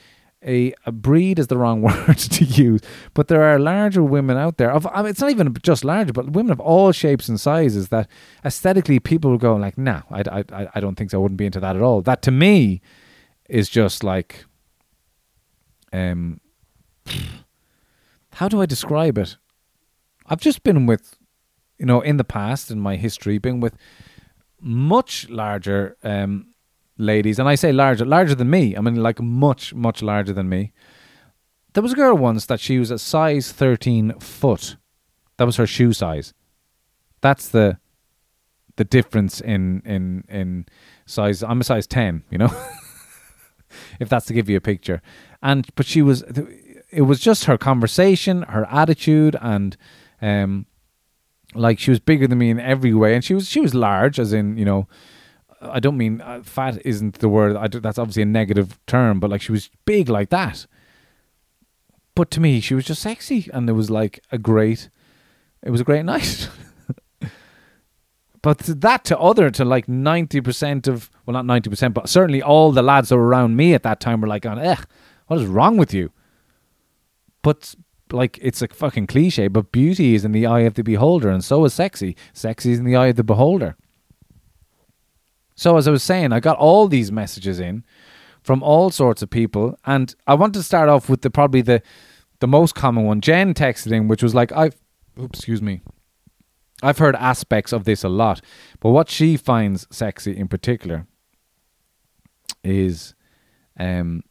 [0.45, 2.79] a, a breed is the wrong word to use,
[3.13, 4.71] but there are larger women out there.
[4.71, 7.89] Of I mean, it's not even just larger, but women of all shapes and sizes
[7.89, 8.09] that
[8.45, 11.19] aesthetically people will go like, "Nah, I, I, I don't think so.
[11.19, 12.81] I wouldn't be into that at all." That to me
[13.49, 14.45] is just like,
[15.91, 16.39] um,
[18.35, 19.35] how do I describe it?
[20.25, 21.17] I've just been with,
[21.77, 23.75] you know, in the past in my history, been with
[24.61, 26.52] much larger um
[26.97, 28.75] ladies, and I say larger, larger than me.
[28.75, 30.73] I mean, like much, much larger than me.
[31.73, 34.77] There was a girl once that she was a size 13 foot.
[35.37, 36.33] That was her shoe size.
[37.21, 37.77] That's the
[38.75, 40.65] the difference in in in
[41.05, 41.43] size.
[41.43, 42.49] I'm a size 10, you know.
[43.99, 45.01] if that's to give you a picture.
[45.41, 46.23] And but she was
[46.91, 49.75] it was just her conversation, her attitude and
[50.21, 50.67] um
[51.55, 54.19] like she was bigger than me in every way and she was she was large
[54.19, 54.87] as in, you know,
[55.71, 57.55] I don't mean uh, fat isn't the word.
[57.55, 60.65] I, that's obviously a negative term, but like she was big like that.
[62.15, 64.89] But to me, she was just sexy, and it was like a great.
[65.63, 66.49] It was a great night.
[68.41, 72.41] but that to other to like ninety percent of well, not ninety percent, but certainly
[72.41, 74.75] all the lads that were around me at that time were like, "Eh,
[75.27, 76.11] what is wrong with you?"
[77.41, 77.75] But
[78.11, 81.43] like it's a fucking cliche, but beauty is in the eye of the beholder, and
[81.43, 82.15] so is sexy.
[82.33, 83.75] Sexy is in the eye of the beholder.
[85.55, 87.83] So as I was saying, I got all these messages in
[88.41, 91.81] from all sorts of people, and I want to start off with the probably the
[92.39, 93.21] the most common one.
[93.21, 94.75] Jen texted in, which was like, "I've,
[95.19, 95.81] oops, excuse me,
[96.81, 98.41] I've heard aspects of this a lot,
[98.79, 101.07] but what she finds sexy in particular
[102.63, 103.15] is,
[103.79, 104.23] um,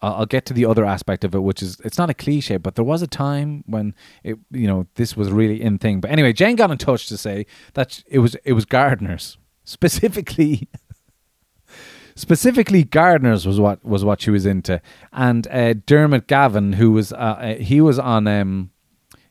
[0.00, 2.76] I'll get to the other aspect of it, which is it's not a cliche, but
[2.76, 6.00] there was a time when it, you know, this was really in thing.
[6.00, 10.68] But anyway, Jane got in touch to say that it was it was gardeners specifically
[12.14, 14.80] specifically gardeners was what was what she was into.
[15.12, 18.70] And uh, Diarmuid Gavin who was uh, uh, he was on um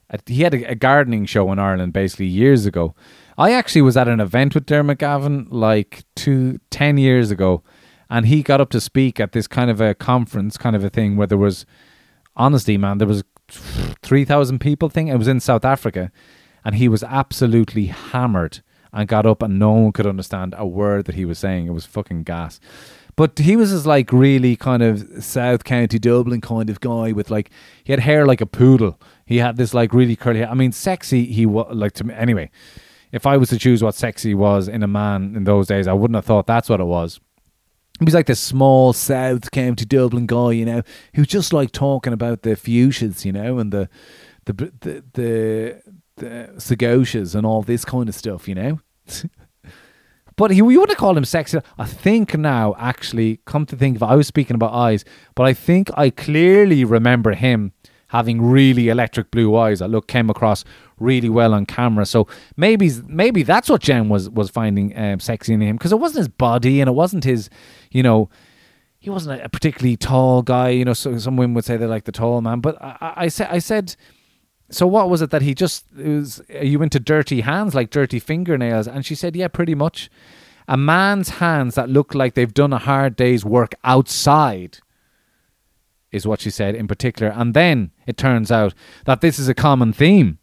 [0.10, 2.94] a, he had a, a, gardening show in Ireland basically years ago.
[3.38, 7.64] I actually was at an event with Diarmuid Gavin like two ten years ago.
[8.10, 10.90] And he got up to speak at this kind of a conference kind of a
[10.90, 11.66] thing where there was
[12.36, 15.08] honestly man there was 3000 people thing.
[15.08, 16.12] It was in South Africa.
[16.66, 18.62] And he was absolutely hammered
[18.94, 21.68] and got up and no one could understand a word that he was saying.
[21.68, 22.60] It was fucking gas.
[23.16, 27.30] But he was this like really kind of South County Dublin kind of guy with
[27.30, 27.52] like
[27.84, 29.00] he had hair like a poodle.
[29.26, 30.50] He had this like really curly hair.
[30.50, 31.26] I mean, sexy.
[31.26, 32.50] He was like to me anyway.
[33.12, 35.94] If I was to choose what sexy was in a man in those days, I
[35.94, 37.20] wouldn't have thought that's what it was.
[38.00, 40.82] He was like this small South County Dublin guy, you know,
[41.14, 43.88] who just like talking about the fuchsias, you know, and the
[44.46, 45.82] the the the,
[46.18, 48.80] the and all this kind of stuff, you know.
[50.36, 51.60] But he, we would have called him sexy.
[51.78, 55.06] I think now, actually, come to think of it, I was speaking about eyes,
[55.36, 57.72] but I think I clearly remember him
[58.08, 60.64] having really electric blue eyes that look came across
[61.00, 62.06] really well on camera.
[62.06, 66.00] So maybe maybe that's what Jen was was finding um, sexy in him because it
[66.00, 67.50] wasn't his body and it wasn't his,
[67.92, 68.30] you know,
[69.00, 70.70] he wasn't a particularly tall guy.
[70.70, 73.28] You know, so some women would say they like the tall man, but I, I
[73.28, 73.96] said I said.
[74.70, 76.42] So what was it that he just was?
[76.54, 78.88] Are you into dirty hands, like dirty fingernails?
[78.88, 80.10] And she said, yeah, pretty much.
[80.68, 84.80] A man's hands that look like they've done a hard day's work outside
[86.12, 87.32] is what she said in particular.
[87.36, 88.74] And then it turns out
[89.06, 90.40] that this is a common theme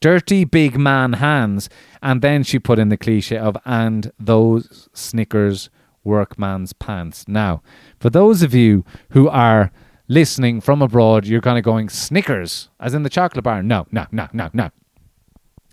[0.00, 1.68] dirty big man hands.
[2.02, 5.70] And then she put in the cliche of, and those Snickers
[6.02, 7.28] workman's pants.
[7.28, 7.62] Now,
[7.98, 9.70] for those of you who are
[10.10, 13.62] listening from abroad, you're kind of going Snickers, as in the chocolate bar.
[13.62, 14.70] No, no, no, no, no.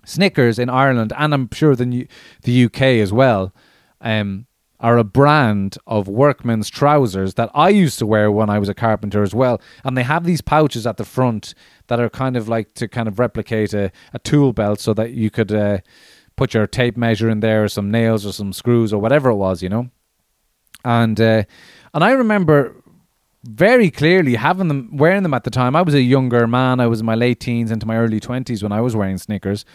[0.05, 2.07] Snickers in Ireland, and I'm sure the,
[2.43, 3.51] the UK as well,
[3.99, 4.45] um,
[4.79, 8.75] are a brand of workman's trousers that I used to wear when I was a
[8.75, 9.59] carpenter as well.
[9.83, 11.55] And they have these pouches at the front
[11.87, 15.13] that are kind of like to kind of replicate a, a tool belt so that
[15.13, 15.79] you could uh,
[16.35, 19.35] put your tape measure in there or some nails or some screws or whatever it
[19.35, 19.89] was, you know.
[20.85, 21.43] And uh,
[21.95, 22.75] and I remember
[23.43, 25.75] very clearly having them wearing them at the time.
[25.75, 26.79] I was a younger man.
[26.79, 29.65] I was in my late teens into my early twenties when I was wearing Snickers,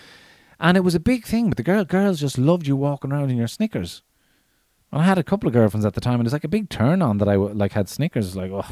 [0.61, 1.49] and it was a big thing.
[1.49, 4.03] But the girl girls just loved you walking around in your Snickers.
[4.91, 6.69] And I had a couple of girlfriends at the time, and it's like a big
[6.69, 8.37] turn on that I like had Snickers.
[8.37, 8.67] Like, oh.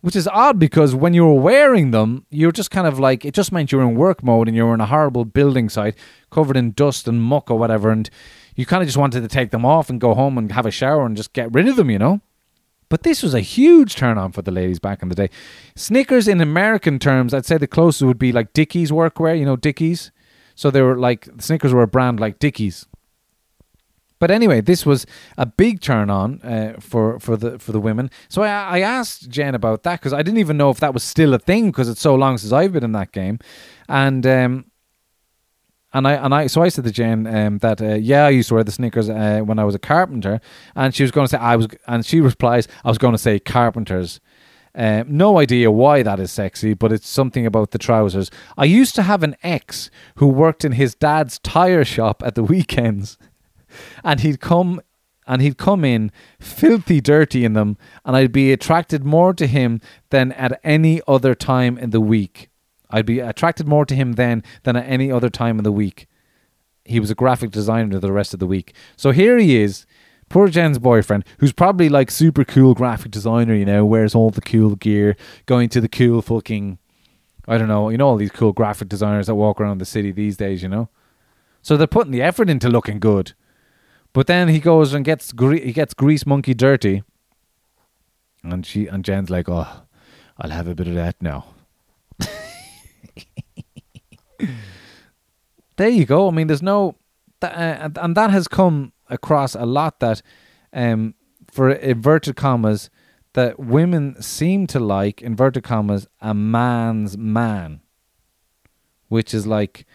[0.00, 3.34] which is odd because when you were wearing them, you're just kind of like it
[3.34, 5.96] just meant you were in work mode and you were in a horrible building site
[6.30, 8.10] covered in dust and muck or whatever, and
[8.54, 10.70] you kind of just wanted to take them off and go home and have a
[10.70, 12.20] shower and just get rid of them, you know.
[12.92, 15.30] But this was a huge turn on for the ladies back in the day.
[15.74, 19.56] Snickers in American terms, I'd say the closest would be like Dickies workwear, you know,
[19.56, 20.10] Dickies.
[20.54, 22.86] So they were like Snickers were a brand like Dickies
[24.22, 25.04] but anyway, this was
[25.36, 28.08] a big turn on uh, for for the for the women.
[28.28, 31.02] So I, I asked Jen about that because I didn't even know if that was
[31.02, 33.40] still a thing because it's so long since I've been in that game,
[33.88, 34.66] and um,
[35.92, 38.48] and I and I so I said to Jen um, that uh, yeah I used
[38.48, 40.40] to wear the sneakers uh, when I was a carpenter,
[40.74, 43.18] and she was going to say I was, and she replies I was going to
[43.18, 44.20] say carpenters.
[44.74, 48.30] Um, no idea why that is sexy, but it's something about the trousers.
[48.56, 52.42] I used to have an ex who worked in his dad's tire shop at the
[52.54, 53.18] weekends
[54.02, 54.80] and he'd come
[55.26, 59.80] and he'd come in filthy dirty in them and I'd be attracted more to him
[60.10, 62.48] than at any other time in the week.
[62.92, 66.06] I'd be attracted more to him then than at any other time in the week.
[66.84, 68.74] He was a graphic designer the rest of the week.
[68.96, 69.86] So here he is,
[70.28, 74.40] poor Jen's boyfriend, who's probably like super cool graphic designer, you know, wears all the
[74.40, 75.16] cool gear,
[75.46, 76.78] going to the cool fucking
[77.48, 80.12] I don't know, you know all these cool graphic designers that walk around the city
[80.12, 80.88] these days, you know?
[81.60, 83.32] So they're putting the effort into looking good.
[84.12, 87.02] But then he goes and gets gre- he gets grease monkey dirty,
[88.42, 89.84] and she and Jen's like, "Oh,
[90.38, 91.46] I'll have a bit of that now."
[95.76, 96.28] There you go.
[96.28, 96.96] I mean, there's no,
[97.40, 100.22] uh, and that has come across a lot that,
[100.72, 101.14] um,
[101.50, 102.90] for inverted commas,
[103.34, 107.80] that women seem to like inverted commas a man's man,
[109.08, 109.86] which is like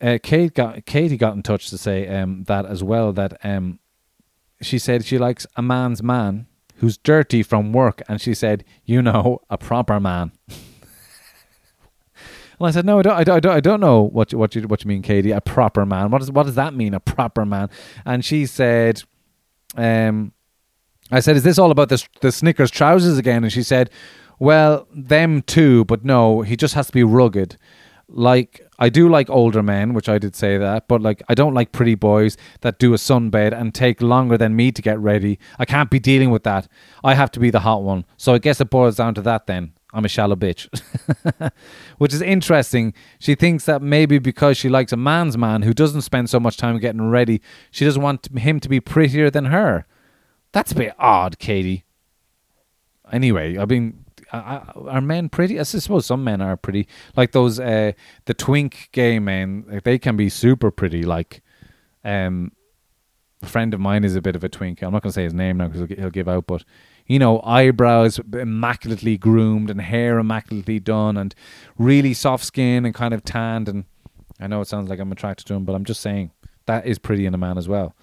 [0.00, 3.12] uh, Kate got Katie got in touch to say um, that as well.
[3.12, 3.78] That um,
[4.60, 9.00] she said she likes a man's man who's dirty from work, and she said, you
[9.00, 10.32] know, a proper man.
[12.58, 14.62] well, I said, no, I don't, I don't, I don't know what you, what you
[14.62, 15.30] what you mean, Katie.
[15.30, 16.10] A proper man.
[16.10, 16.94] What does what does that mean?
[16.94, 17.68] A proper man?
[18.04, 19.02] And she said,
[19.76, 20.32] um,
[21.10, 23.44] I said, is this all about the the Snickers trousers again?
[23.44, 23.90] And she said,
[24.38, 27.56] well, them too, but no, he just has to be rugged
[28.08, 31.54] like I do like older men, which I did say that, but like I don't
[31.54, 35.38] like pretty boys that do a sunbed and take longer than me to get ready.
[35.58, 36.68] I can't be dealing with that.
[37.02, 38.04] I have to be the hot one.
[38.16, 39.72] So I guess it boils down to that then.
[39.96, 40.68] I'm a shallow bitch.
[41.98, 42.92] which is interesting.
[43.18, 46.58] She thinks that maybe because she likes a man's man who doesn't spend so much
[46.58, 47.40] time getting ready,
[47.70, 49.86] she doesn't want him to be prettier than her.
[50.52, 51.84] That's a bit odd, Katie.
[53.10, 55.58] Anyway, I mean, are men pretty?
[55.58, 56.88] I suppose some men are pretty.
[57.16, 57.92] Like those uh,
[58.26, 61.04] the twink gay men, they can be super pretty.
[61.04, 61.42] Like
[62.04, 62.52] um,
[63.42, 64.82] a friend of mine is a bit of a twink.
[64.82, 66.64] I'm not going to say his name now because he'll, he'll give out, but
[67.06, 71.34] you know, eyebrows immaculately groomed and hair immaculately done and
[71.78, 73.68] really soft skin and kind of tanned.
[73.68, 73.84] And
[74.40, 76.30] I know it sounds like I'm attracted to him, but I'm just saying
[76.66, 77.94] that is pretty in a man as well.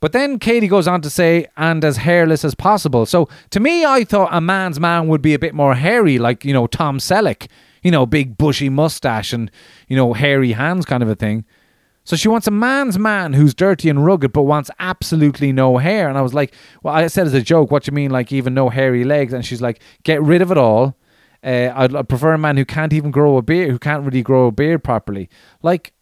[0.00, 3.06] But then Katie goes on to say, and as hairless as possible.
[3.06, 6.44] So to me, I thought a man's man would be a bit more hairy, like,
[6.44, 7.48] you know, Tom Selleck,
[7.82, 9.50] you know, big bushy mustache and,
[9.88, 11.46] you know, hairy hands kind of a thing.
[12.04, 16.08] So she wants a man's man who's dirty and rugged but wants absolutely no hair.
[16.08, 18.30] And I was like, well, I said as a joke, what do you mean, like
[18.30, 19.32] even no hairy legs?
[19.32, 20.96] And she's like, get rid of it all.
[21.42, 24.22] Uh, I'd, I'd prefer a man who can't even grow a beard, who can't really
[24.22, 25.30] grow a beard properly.
[25.62, 25.94] Like,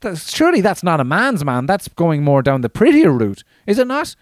[0.00, 1.66] that's, surely that's not a man's man.
[1.66, 4.16] That's going more down the prettier route, is it not?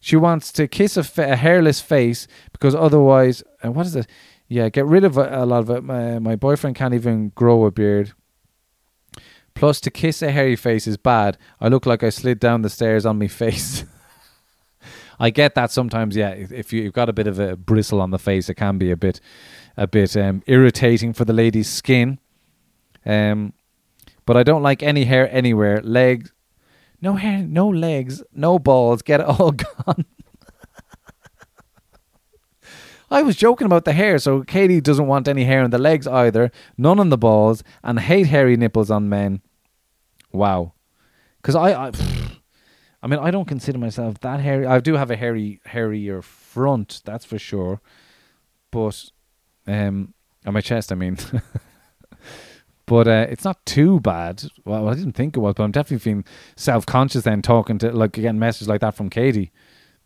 [0.00, 4.06] She wants to kiss a, fa- a hairless face because otherwise, uh, what is it?
[4.48, 5.82] Yeah, get rid of a, a lot of it.
[5.82, 8.12] My, my boyfriend can't even grow a beard.
[9.56, 11.38] Plus, to kiss a hairy face is bad.
[11.60, 13.84] I look like I slid down the stairs on my face.
[15.18, 16.14] I get that sometimes.
[16.14, 18.76] Yeah, if if you've got a bit of a bristle on the face, it can
[18.76, 19.18] be a bit,
[19.76, 22.18] a bit um, irritating for the lady's skin.
[23.06, 23.54] Um,
[24.26, 25.80] but I don't like any hair anywhere.
[25.80, 26.32] Legs,
[27.00, 29.00] no hair, no legs, no balls.
[29.00, 29.52] Get it all
[29.86, 30.04] gone.
[33.10, 36.06] I was joking about the hair, so Katie doesn't want any hair on the legs
[36.06, 39.42] either, none on the balls, and hate hairy nipples on men.
[40.32, 40.74] Wow,
[41.40, 41.92] because I, I,
[43.02, 44.66] I mean, I don't consider myself that hairy.
[44.66, 47.80] I do have a hairy, hairier front, that's for sure,
[48.70, 49.10] but
[49.66, 51.16] um, on my chest, I mean.
[52.86, 54.44] but uh, it's not too bad.
[54.64, 56.24] Well, I didn't think it was, but I'm definitely feeling
[56.56, 59.52] self conscious then talking to like getting messages like that from Katie.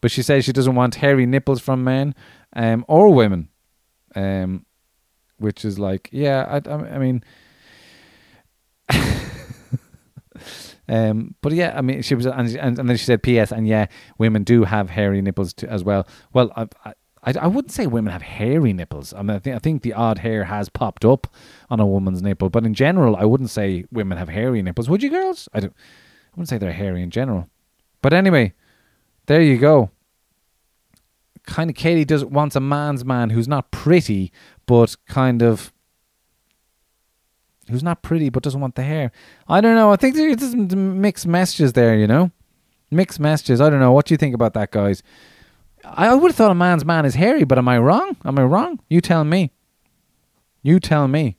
[0.01, 2.15] But she says she doesn't want hairy nipples from men
[2.55, 3.49] um, or women,
[4.15, 4.67] um,
[5.39, 7.25] which is like, yeah, I, I, I mean,
[10.89, 13.53] um, but yeah, I mean, she was, and, and, and then she said, P.S.
[13.53, 13.87] And yeah,
[14.19, 16.07] women do have hairy nipples too, as well.
[16.33, 19.13] Well, I, I, I, wouldn't say women have hairy nipples.
[19.15, 21.27] I mean, I think I think the odd hair has popped up
[21.69, 24.89] on a woman's nipple, but in general, I wouldn't say women have hairy nipples.
[24.89, 25.49] Would you, girls?
[25.53, 25.73] I don't.
[25.73, 27.49] I wouldn't say they're hairy in general.
[28.03, 28.55] But anyway,
[29.27, 29.91] there you go.
[31.51, 34.31] Kind of Katie does wants a man's man who's not pretty,
[34.67, 35.73] but kind of
[37.69, 39.11] who's not pretty but doesn't want the hair.
[39.49, 39.91] I don't know.
[39.93, 41.97] I think there's some mixed messages there.
[41.97, 42.31] You know,
[42.93, 43.61] mixed messages.
[43.61, 43.91] I don't know.
[43.91, 45.03] What do you think about that, guys?
[45.85, 48.17] I would have thought a man's man is hairy, but am I wrong?
[48.25, 48.79] Am I wrong?
[48.89, 49.51] You tell me.
[50.63, 51.37] You tell me.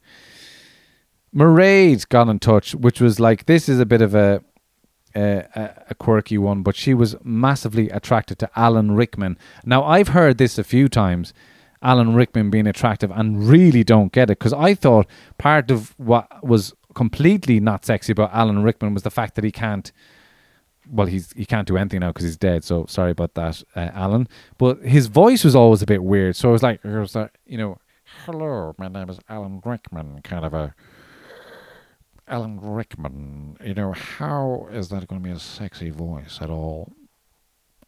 [1.34, 4.44] Mairead got in touch, which was like this is a bit of a
[5.16, 9.38] a, quirky one, but she was massively attracted to Alan Rickman.
[9.66, 11.34] Now I've heard this a few times,
[11.82, 15.08] Alan Rickman being attractive, and really don't get it because I thought
[15.38, 19.52] part of what was completely not sexy about Alan Rickman was the fact that he
[19.52, 19.92] can't.
[20.90, 22.64] Well, he's he can't do anything now because he's dead.
[22.64, 24.28] So sorry about that, uh, Alan.
[24.58, 26.36] But his voice was always a bit weird.
[26.36, 26.82] So it was like
[27.46, 27.78] you know,
[28.26, 30.74] hello, my name is Alan Rickman, kind of a
[32.32, 36.94] Alan Rickman, you know, how is that going to be a sexy voice at all?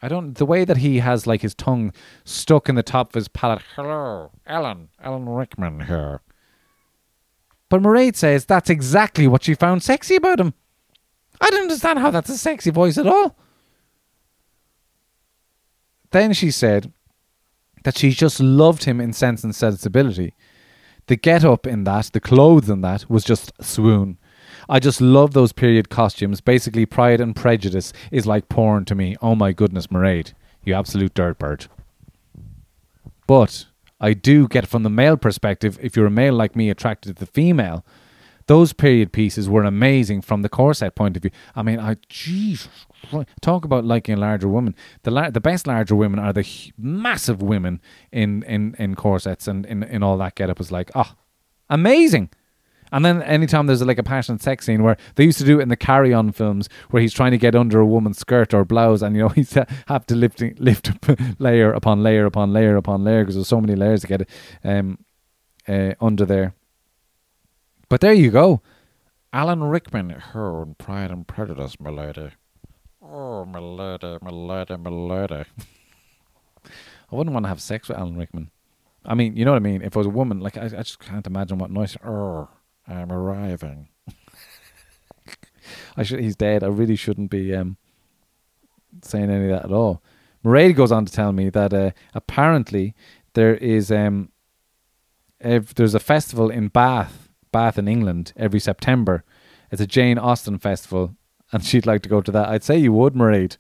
[0.02, 0.34] I don't.
[0.34, 1.94] The way that he has like his tongue
[2.26, 3.62] stuck in the top of his palate.
[3.78, 4.90] Hello, Alan.
[5.02, 6.20] Alan Rickman here.
[7.70, 10.54] But Mairead says that's exactly what she found sexy about him.
[11.40, 13.38] I don't understand how that's a sexy voice at all.
[16.12, 16.92] Then she said
[17.86, 20.34] that she just loved him in Sense and Sensibility.
[21.08, 24.20] The get up in that, the clothes in that, was just swoon.
[24.70, 26.42] I just love those period costumes.
[26.42, 29.16] Basically, Pride and Prejudice is like porn to me.
[29.22, 30.34] Oh my goodness, Mairead,
[30.64, 31.68] you absolute dirtbird.
[33.28, 33.66] But
[34.00, 37.26] I do get from the male perspective, if you're a male like me attracted to
[37.26, 37.86] the female,
[38.48, 41.32] those period pieces were amazing from the corset point of view.
[41.56, 42.68] I mean, I Jesus,
[43.42, 44.76] talk about liking a larger woman.
[45.04, 47.80] The la- the best larger women are the h- massive women
[48.12, 50.60] in in in corsets and in in all that get up.
[50.60, 51.14] Was like, oh,
[51.70, 52.30] amazing.
[52.94, 55.64] And then anytime there's like a passionate sex scene where they used to do it
[55.64, 58.64] in the Carry On films where he's trying to get under a woman's skirt or
[58.64, 62.54] blouse and you know he's ha- have to lift lift up layer upon layer upon
[62.54, 64.30] layer upon layer because there's so many layers to get
[64.64, 65.00] um,
[65.68, 66.54] uh, under there.
[67.90, 68.62] But there you go.
[69.34, 72.30] Alan Rickman, her in Pride and Prejudice, my lady.
[73.02, 75.46] Oh, my lady, my lady, my lady.
[76.66, 78.52] I wouldn't want to have sex with Alan Rickman.
[79.04, 79.82] I mean, you know what I mean?
[79.82, 81.98] If I was a woman, like, I, I just can't imagine what noise.
[82.06, 82.48] Oh,
[82.88, 83.88] I'm arriving.
[85.98, 86.20] I should.
[86.20, 86.64] He's dead.
[86.64, 87.78] I really shouldn't be um,
[89.02, 90.02] saying any of that at all.
[90.44, 92.96] Mairead goes on to tell me that uh, apparently
[93.34, 94.30] there is um,
[95.40, 99.24] there's a festival in Bath, Bath in England, every September.
[99.72, 101.16] It's a Jane Austen festival,
[101.52, 102.50] and she'd like to go to that.
[102.50, 103.58] I'd say you would, Mairead.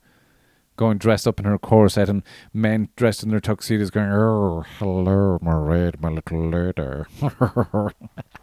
[0.75, 5.37] Going dressed up in her corset and men dressed in their tuxedos going, Oh, hello,
[5.43, 7.03] Mairead, my little lady.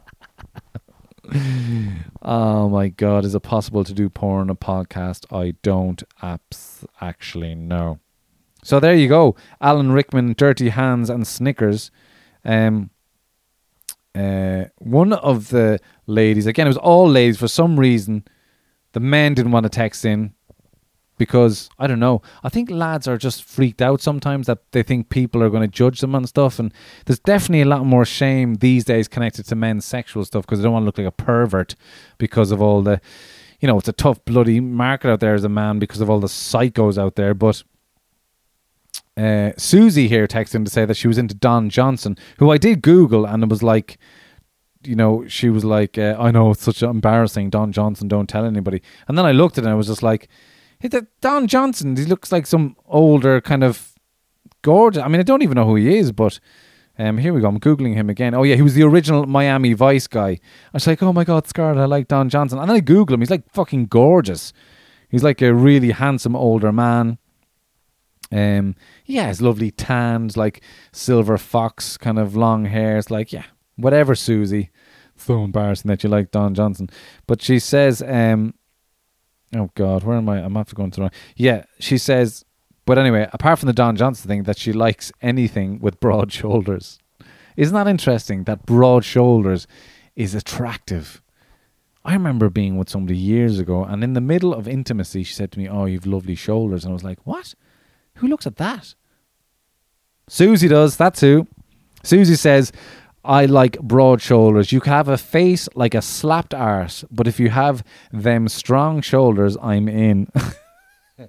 [2.22, 5.26] oh my god, is it possible to do porn on a podcast?
[5.34, 7.98] I don't apps actually know.
[8.62, 9.36] So there you go.
[9.60, 11.90] Alan Rickman, Dirty Hands and Snickers.
[12.44, 12.90] Um
[14.12, 18.24] uh, one of the ladies, again, it was all ladies for some reason.
[18.92, 20.34] The men didn't want to text in
[21.20, 22.22] because I don't know.
[22.42, 25.68] I think lads are just freaked out sometimes that they think people are going to
[25.68, 26.58] judge them and stuff.
[26.58, 26.72] And
[27.04, 30.62] there's definitely a lot more shame these days connected to men's sexual stuff because they
[30.62, 31.74] don't want to look like a pervert
[32.16, 33.02] because of all the,
[33.60, 36.20] you know, it's a tough bloody market out there as a man because of all
[36.20, 37.34] the psychos out there.
[37.34, 37.64] But
[39.14, 42.80] uh, Susie here texting to say that she was into Don Johnson, who I did
[42.80, 43.98] Google, and it was like,
[44.84, 48.46] you know, she was like, uh, I know it's such embarrassing, Don Johnson, don't tell
[48.46, 48.80] anybody.
[49.06, 50.30] And then I looked at it and I was just like,
[50.88, 53.92] that Don Johnson, he looks like some older kind of
[54.62, 55.02] gorgeous.
[55.02, 56.40] I mean, I don't even know who he is, but
[56.98, 57.48] um, here we go.
[57.48, 58.34] I'm googling him again.
[58.34, 60.30] Oh yeah, he was the original Miami Vice guy.
[60.30, 60.38] I
[60.72, 62.58] was like, oh my god, Scarlett, I like Don Johnson.
[62.58, 63.20] And then I Google him.
[63.20, 64.52] He's like fucking gorgeous.
[65.08, 67.18] He's like a really handsome older man.
[68.32, 68.76] Um,
[69.06, 70.62] yeah, his lovely tanned, like
[70.92, 72.98] silver fox kind of long hair.
[72.98, 73.44] It's like, yeah,
[73.76, 74.70] whatever, Susie.
[75.16, 76.88] So embarrassing that you like Don Johnson.
[77.26, 78.54] But she says, um,
[79.54, 80.38] oh God, where am I?
[80.38, 81.10] I'm after going to the wrong.
[81.36, 82.44] Yeah, she says,
[82.84, 86.98] but anyway, apart from the Don Johnson thing, that she likes anything with broad shoulders.
[87.56, 88.44] Isn't that interesting?
[88.44, 89.66] That broad shoulders
[90.16, 91.22] is attractive.
[92.04, 95.52] I remember being with somebody years ago, and in the middle of intimacy, she said
[95.52, 97.54] to me, "Oh, you've lovely shoulders," and I was like, "What?
[98.16, 98.94] Who looks at that?"
[100.26, 100.96] Susie does.
[100.96, 101.46] That's who.
[102.02, 102.72] Susie says,
[103.30, 104.72] I like broad shoulders.
[104.72, 109.02] You can have a face like a slapped arse, but if you have them strong
[109.02, 110.26] shoulders, I'm in.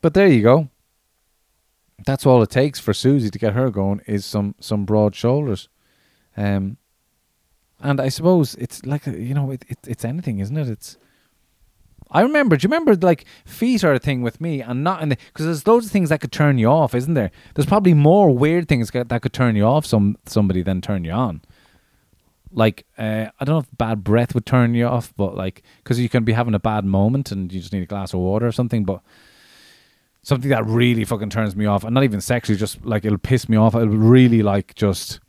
[0.00, 0.68] but there you go.
[2.06, 5.68] That's all it takes for Susie to get her going is some some broad shoulders.
[6.36, 6.76] Um,
[7.80, 10.68] and I suppose it's like you know it, it it's anything, isn't it?
[10.68, 10.98] It's
[12.10, 12.56] I remember.
[12.56, 15.46] Do you remember like feet are a thing with me, and not in the because
[15.46, 17.30] there's loads of things that could turn you off, isn't there?
[17.54, 21.12] There's probably more weird things that could turn you off some somebody than turn you
[21.12, 21.42] on.
[22.52, 25.98] Like uh, I don't know if bad breath would turn you off, but like because
[25.98, 28.46] you can be having a bad moment and you just need a glass of water
[28.46, 29.02] or something, but.
[30.22, 33.48] Something that really fucking turns me off, and not even sexually, just like it'll piss
[33.48, 33.76] me off.
[33.76, 35.20] It'll really like just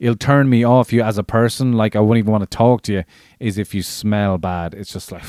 [0.00, 1.74] it'll turn me off you as a person.
[1.74, 3.04] Like I wouldn't even want to talk to you.
[3.38, 4.74] Is if you smell bad.
[4.74, 5.22] It's just like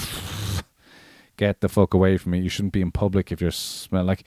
[1.38, 2.40] get the fuck away from me.
[2.40, 4.24] You shouldn't be in public if you're smell like.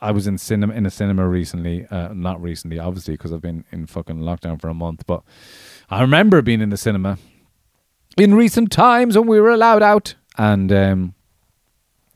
[0.00, 3.64] I was in cinema in a cinema recently, uh, not recently, obviously, because I've been
[3.70, 5.06] in fucking lockdown for a month.
[5.06, 5.22] But
[5.90, 7.18] I remember being in the cinema
[8.16, 11.14] in recent times when we were allowed out, and um,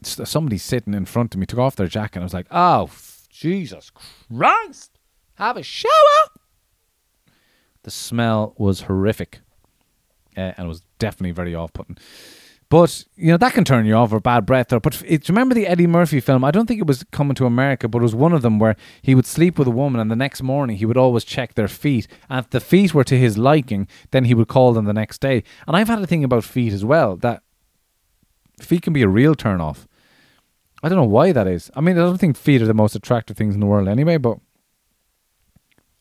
[0.02, 2.16] somebody sitting in front of me took off their jacket.
[2.16, 2.90] and I was like, "Oh,
[3.30, 4.98] Jesus Christ!
[5.34, 5.90] Have a shower."
[7.84, 9.40] The smell was horrific,
[10.36, 11.98] uh, and was definitely very off-putting.
[12.72, 14.72] But you know that can turn you off or bad breath.
[14.72, 16.42] Or but it, remember the Eddie Murphy film?
[16.42, 18.76] I don't think it was coming to America, but it was one of them where
[19.02, 21.68] he would sleep with a woman, and the next morning he would always check their
[21.68, 22.08] feet.
[22.30, 25.20] And if the feet were to his liking, then he would call them the next
[25.20, 25.44] day.
[25.66, 27.42] And I've had a thing about feet as well that
[28.58, 29.86] feet can be a real turn off.
[30.82, 31.70] I don't know why that is.
[31.76, 34.16] I mean, I don't think feet are the most attractive things in the world anyway,
[34.16, 34.38] but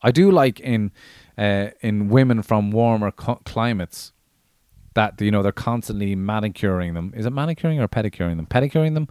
[0.01, 0.93] I do like in
[1.37, 4.13] uh, in women from warmer co- climates
[4.93, 7.13] that you know they're constantly manicuring them.
[7.15, 8.45] Is it manicuring or pedicuring them?
[8.45, 9.07] Pedicuring them.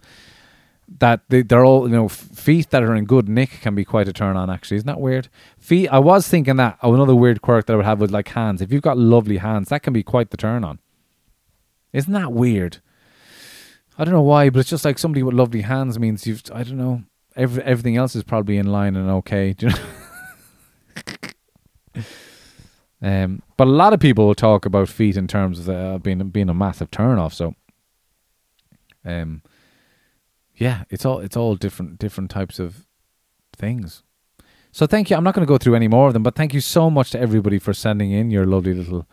[0.99, 4.07] That they, they're all you know feet that are in good nick can be quite
[4.07, 4.49] a turn on.
[4.49, 5.29] Actually, isn't that weird?
[5.57, 5.87] Feet.
[5.89, 8.61] I was thinking that oh, another weird quirk that I would have with like hands.
[8.61, 10.79] If you've got lovely hands, that can be quite the turn on.
[11.93, 12.77] Isn't that weird?
[13.97, 16.43] I don't know why, but it's just like somebody with lovely hands means you've.
[16.53, 17.03] I don't know.
[17.35, 19.53] Every, everything else is probably in line and okay.
[19.53, 19.73] Do you
[21.95, 22.03] know?
[23.01, 26.49] Um, but a lot of people talk about feet in terms of uh, being being
[26.49, 27.33] a massive turn off.
[27.33, 27.55] So,
[29.03, 29.41] um,
[30.55, 32.85] yeah, it's all it's all different different types of
[33.55, 34.03] things.
[34.71, 35.17] So thank you.
[35.17, 37.11] I'm not going to go through any more of them, but thank you so much
[37.11, 39.07] to everybody for sending in your lovely little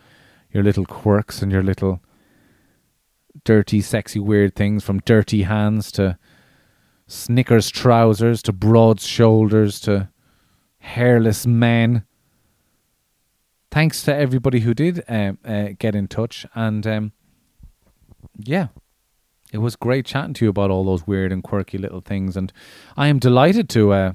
[0.52, 2.02] your little quirks and your little
[3.44, 6.18] dirty, sexy, weird things from dirty hands to
[7.06, 10.10] Snickers trousers to broad shoulders to
[10.78, 12.04] hairless men
[13.70, 16.46] thanks to everybody who did um, uh, get in touch.
[16.54, 17.12] And um,
[18.38, 18.68] yeah,
[19.52, 22.36] it was great chatting to you about all those weird and quirky little things.
[22.36, 22.52] And
[22.96, 23.92] I am delighted to.
[23.92, 24.12] Uh,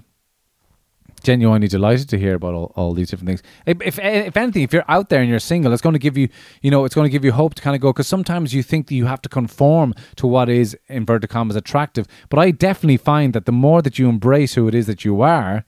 [1.24, 3.42] genuinely delighted to hear about all, all these different things.
[3.66, 6.18] If, if, if anything, if you're out there and you're single, it's going to give
[6.18, 6.28] you,
[6.62, 8.62] you know, it's going to give you hope to kind of go because sometimes you
[8.62, 12.08] think that you have to conform to what is inverted commas attractive.
[12.30, 15.22] But I definitely find that the more that you embrace who it is that you
[15.22, 15.66] are,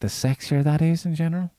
[0.00, 1.52] the sexier that is in general.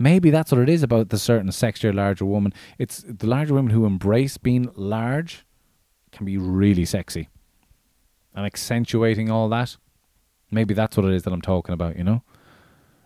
[0.00, 2.54] Maybe that's what it is about the certain sexier, larger woman.
[2.78, 5.44] It's the larger women who embrace being large
[6.10, 7.28] can be really sexy.
[8.34, 9.76] And accentuating all that.
[10.50, 12.22] Maybe that's what it is that I'm talking about, you know?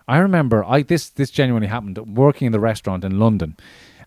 [0.07, 3.57] I remember I this this genuinely happened working in the restaurant in London,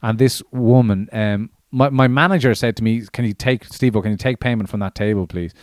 [0.02, 3.94] and this woman, um, my my manager said to me, "Can you take Steve?
[3.94, 5.54] Can you take payment from that table, please?"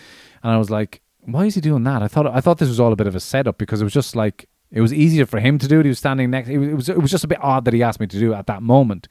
[0.42, 2.80] And I was like, "Why is he doing that?" I thought I thought this was
[2.80, 5.40] all a bit of a setup because it was just like it was easier for
[5.40, 5.86] him to do it.
[5.86, 6.50] He was standing next.
[6.50, 8.36] It was, it was just a bit odd that he asked me to do it
[8.36, 9.08] at that moment.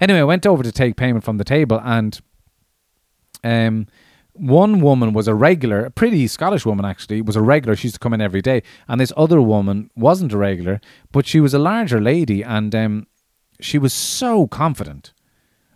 [0.00, 2.20] Anyway, I went over to take payment from the table and
[3.44, 3.86] um,
[4.32, 7.76] one woman was a regular, a pretty Scottish woman actually, was a regular.
[7.76, 11.26] She used to come in every day, and this other woman wasn't a regular, but
[11.26, 13.06] she was a larger lady, and um,
[13.60, 15.12] she was so confident,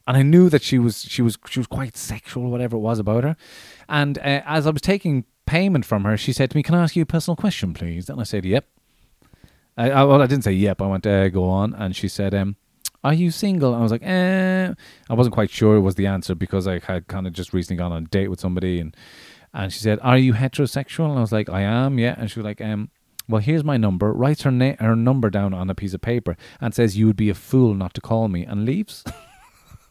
[0.07, 2.99] and I knew that she was she was she was quite sexual, whatever it was
[2.99, 3.37] about her.
[3.89, 6.83] And uh, as I was taking payment from her, she said to me, "Can I
[6.83, 8.67] ask you a personal question, please?" And I said, "Yep."
[9.77, 10.81] I, I well, I didn't say yep.
[10.81, 12.57] I went, uh, "Go on," and she said, um,
[13.05, 13.75] are you single?
[13.75, 14.75] I was like, eh.
[15.09, 17.79] I wasn't quite sure it was the answer because I had kind of just recently
[17.79, 18.97] gone on a date with somebody and
[19.55, 21.09] and she said, Are you heterosexual?
[21.09, 22.15] And I was like, I am, yeah.
[22.19, 22.91] And she was like, um,
[23.29, 26.37] well, here's my number, writes her, na- her number down on a piece of paper
[26.61, 29.03] and says, You would be a fool not to call me, and leaves.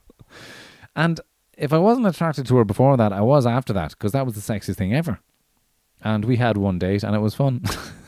[0.95, 1.19] and
[1.57, 4.35] if I wasn't attracted to her before that, I was after that because that was
[4.35, 5.19] the sexiest thing ever.
[6.01, 7.63] And we had one date and it was fun.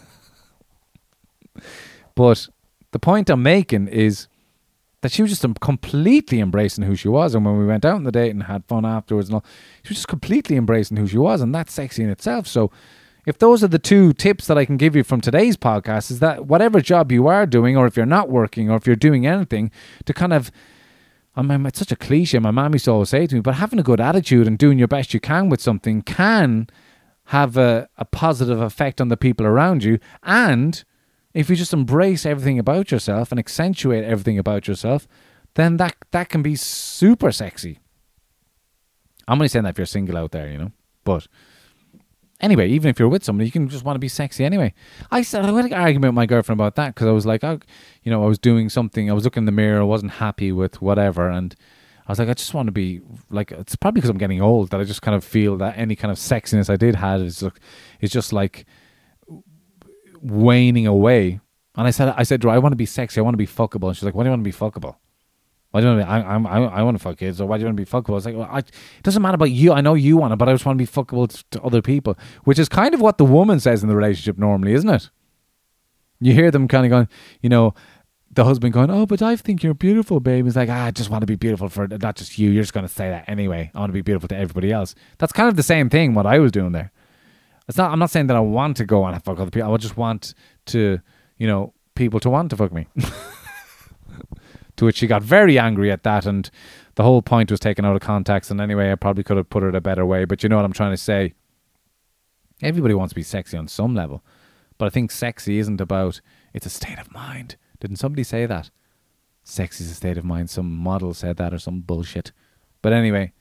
[2.16, 2.48] but
[2.92, 4.28] the point I'm making is
[5.02, 7.36] that she was just completely embracing who she was.
[7.36, 9.46] And when we went out on the date and had fun afterwards and all,
[9.84, 11.42] she was just completely embracing who she was.
[11.42, 12.48] And that's sexy in itself.
[12.48, 12.72] So
[13.26, 16.20] if those are the two tips that I can give you from today's podcast, is
[16.20, 19.28] that whatever job you are doing, or if you're not working, or if you're doing
[19.28, 19.70] anything,
[20.06, 20.52] to kind of
[21.38, 22.40] I mean, it's such a cliche.
[22.40, 24.80] My mom used to always say to me, but having a good attitude and doing
[24.80, 26.68] your best you can with something can
[27.26, 30.00] have a, a positive effect on the people around you.
[30.24, 30.84] And
[31.38, 35.08] if you just embrace everything about yourself and accentuate everything about yourself,
[35.54, 37.78] then that that can be super sexy.
[39.28, 40.72] I'm only saying that if you're single out there, you know.
[41.04, 41.28] But
[42.42, 44.74] anyway, even if you're with somebody, you can just want to be sexy anyway.
[45.12, 47.44] I said I had an argument with my girlfriend about that because I was like,
[47.44, 47.60] oh,
[48.02, 50.52] you know, I was doing something, I was looking in the mirror, I wasn't happy
[50.52, 51.56] with whatever, and
[52.08, 53.52] I was like, I just want to be like.
[53.52, 56.12] It's probably because I'm getting old that I just kind of feel that any kind
[56.12, 57.44] of sexiness I did had is
[58.02, 58.66] is just like
[60.32, 61.40] waning away.
[61.76, 63.20] And I said, I said, do I want to be sexy?
[63.20, 63.88] I want to be fuckable.
[63.88, 64.96] And she's like, why do you want to be fuckable?
[65.72, 67.58] Why do you want to be, I, I, I want to fuck kids, or why
[67.58, 68.12] do you want to be fuckable?
[68.12, 68.72] I was like, well, I, it
[69.04, 69.74] doesn't matter about you.
[69.74, 71.82] I know you want it, but I just want to be fuckable to, to other
[71.82, 75.10] people, which is kind of what the woman says in the relationship normally, isn't it?
[76.20, 77.08] You hear them kind of going,
[77.42, 77.76] you know,
[78.32, 81.10] the husband going, "Oh, but I think you're beautiful, babe." He's like, ah, "I just
[81.10, 82.50] want to be beautiful for not just you.
[82.52, 83.72] You're just going to say that anyway.
[83.74, 86.26] I want to be beautiful to everybody else." That's kind of the same thing what
[86.26, 86.92] I was doing there.
[87.68, 87.92] It's not.
[87.92, 89.68] I'm not saying that I want to go and fuck other people.
[89.68, 90.34] I would just want
[90.68, 91.00] to,
[91.38, 92.88] you know, people to want to fuck me.
[94.78, 96.50] to which she got very angry at that, and
[96.96, 98.52] the whole point was taken out of context.
[98.52, 100.66] And anyway, I probably could have put it a better way, but you know what
[100.66, 101.34] I'm trying to say.
[102.62, 104.24] Everybody wants to be sexy on some level,
[104.78, 106.22] but I think sexy isn't about.
[106.54, 107.56] It's a state of mind.
[107.80, 108.72] Didn't somebody say that?
[109.44, 110.50] Sexy is a state of mind.
[110.50, 112.32] Some model said that or some bullshit.
[112.82, 113.34] But anyway,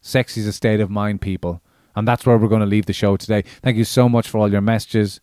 [0.00, 1.62] sexy is a state of mind, people.
[1.96, 3.42] And that's where we're going to leave the show today.
[3.62, 5.20] Thank you so much for all your messages.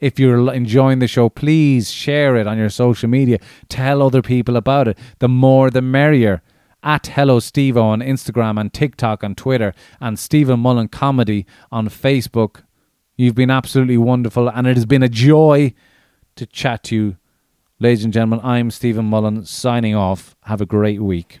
[0.00, 3.38] If you're enjoying the show, please share it on your social media.
[3.68, 4.98] Tell other people about it.
[5.18, 6.42] The more, the merrier.
[6.82, 9.72] At Hello Steve on Instagram and TikTok and Twitter,
[10.02, 12.64] and Stephen Mullen Comedy on Facebook.
[13.16, 15.72] You've been absolutely wonderful, and it has been a joy
[16.36, 17.16] to chat to you.
[17.80, 20.36] Ladies and gentlemen, I'm Stephen Mullen signing off.
[20.42, 21.40] Have a great week.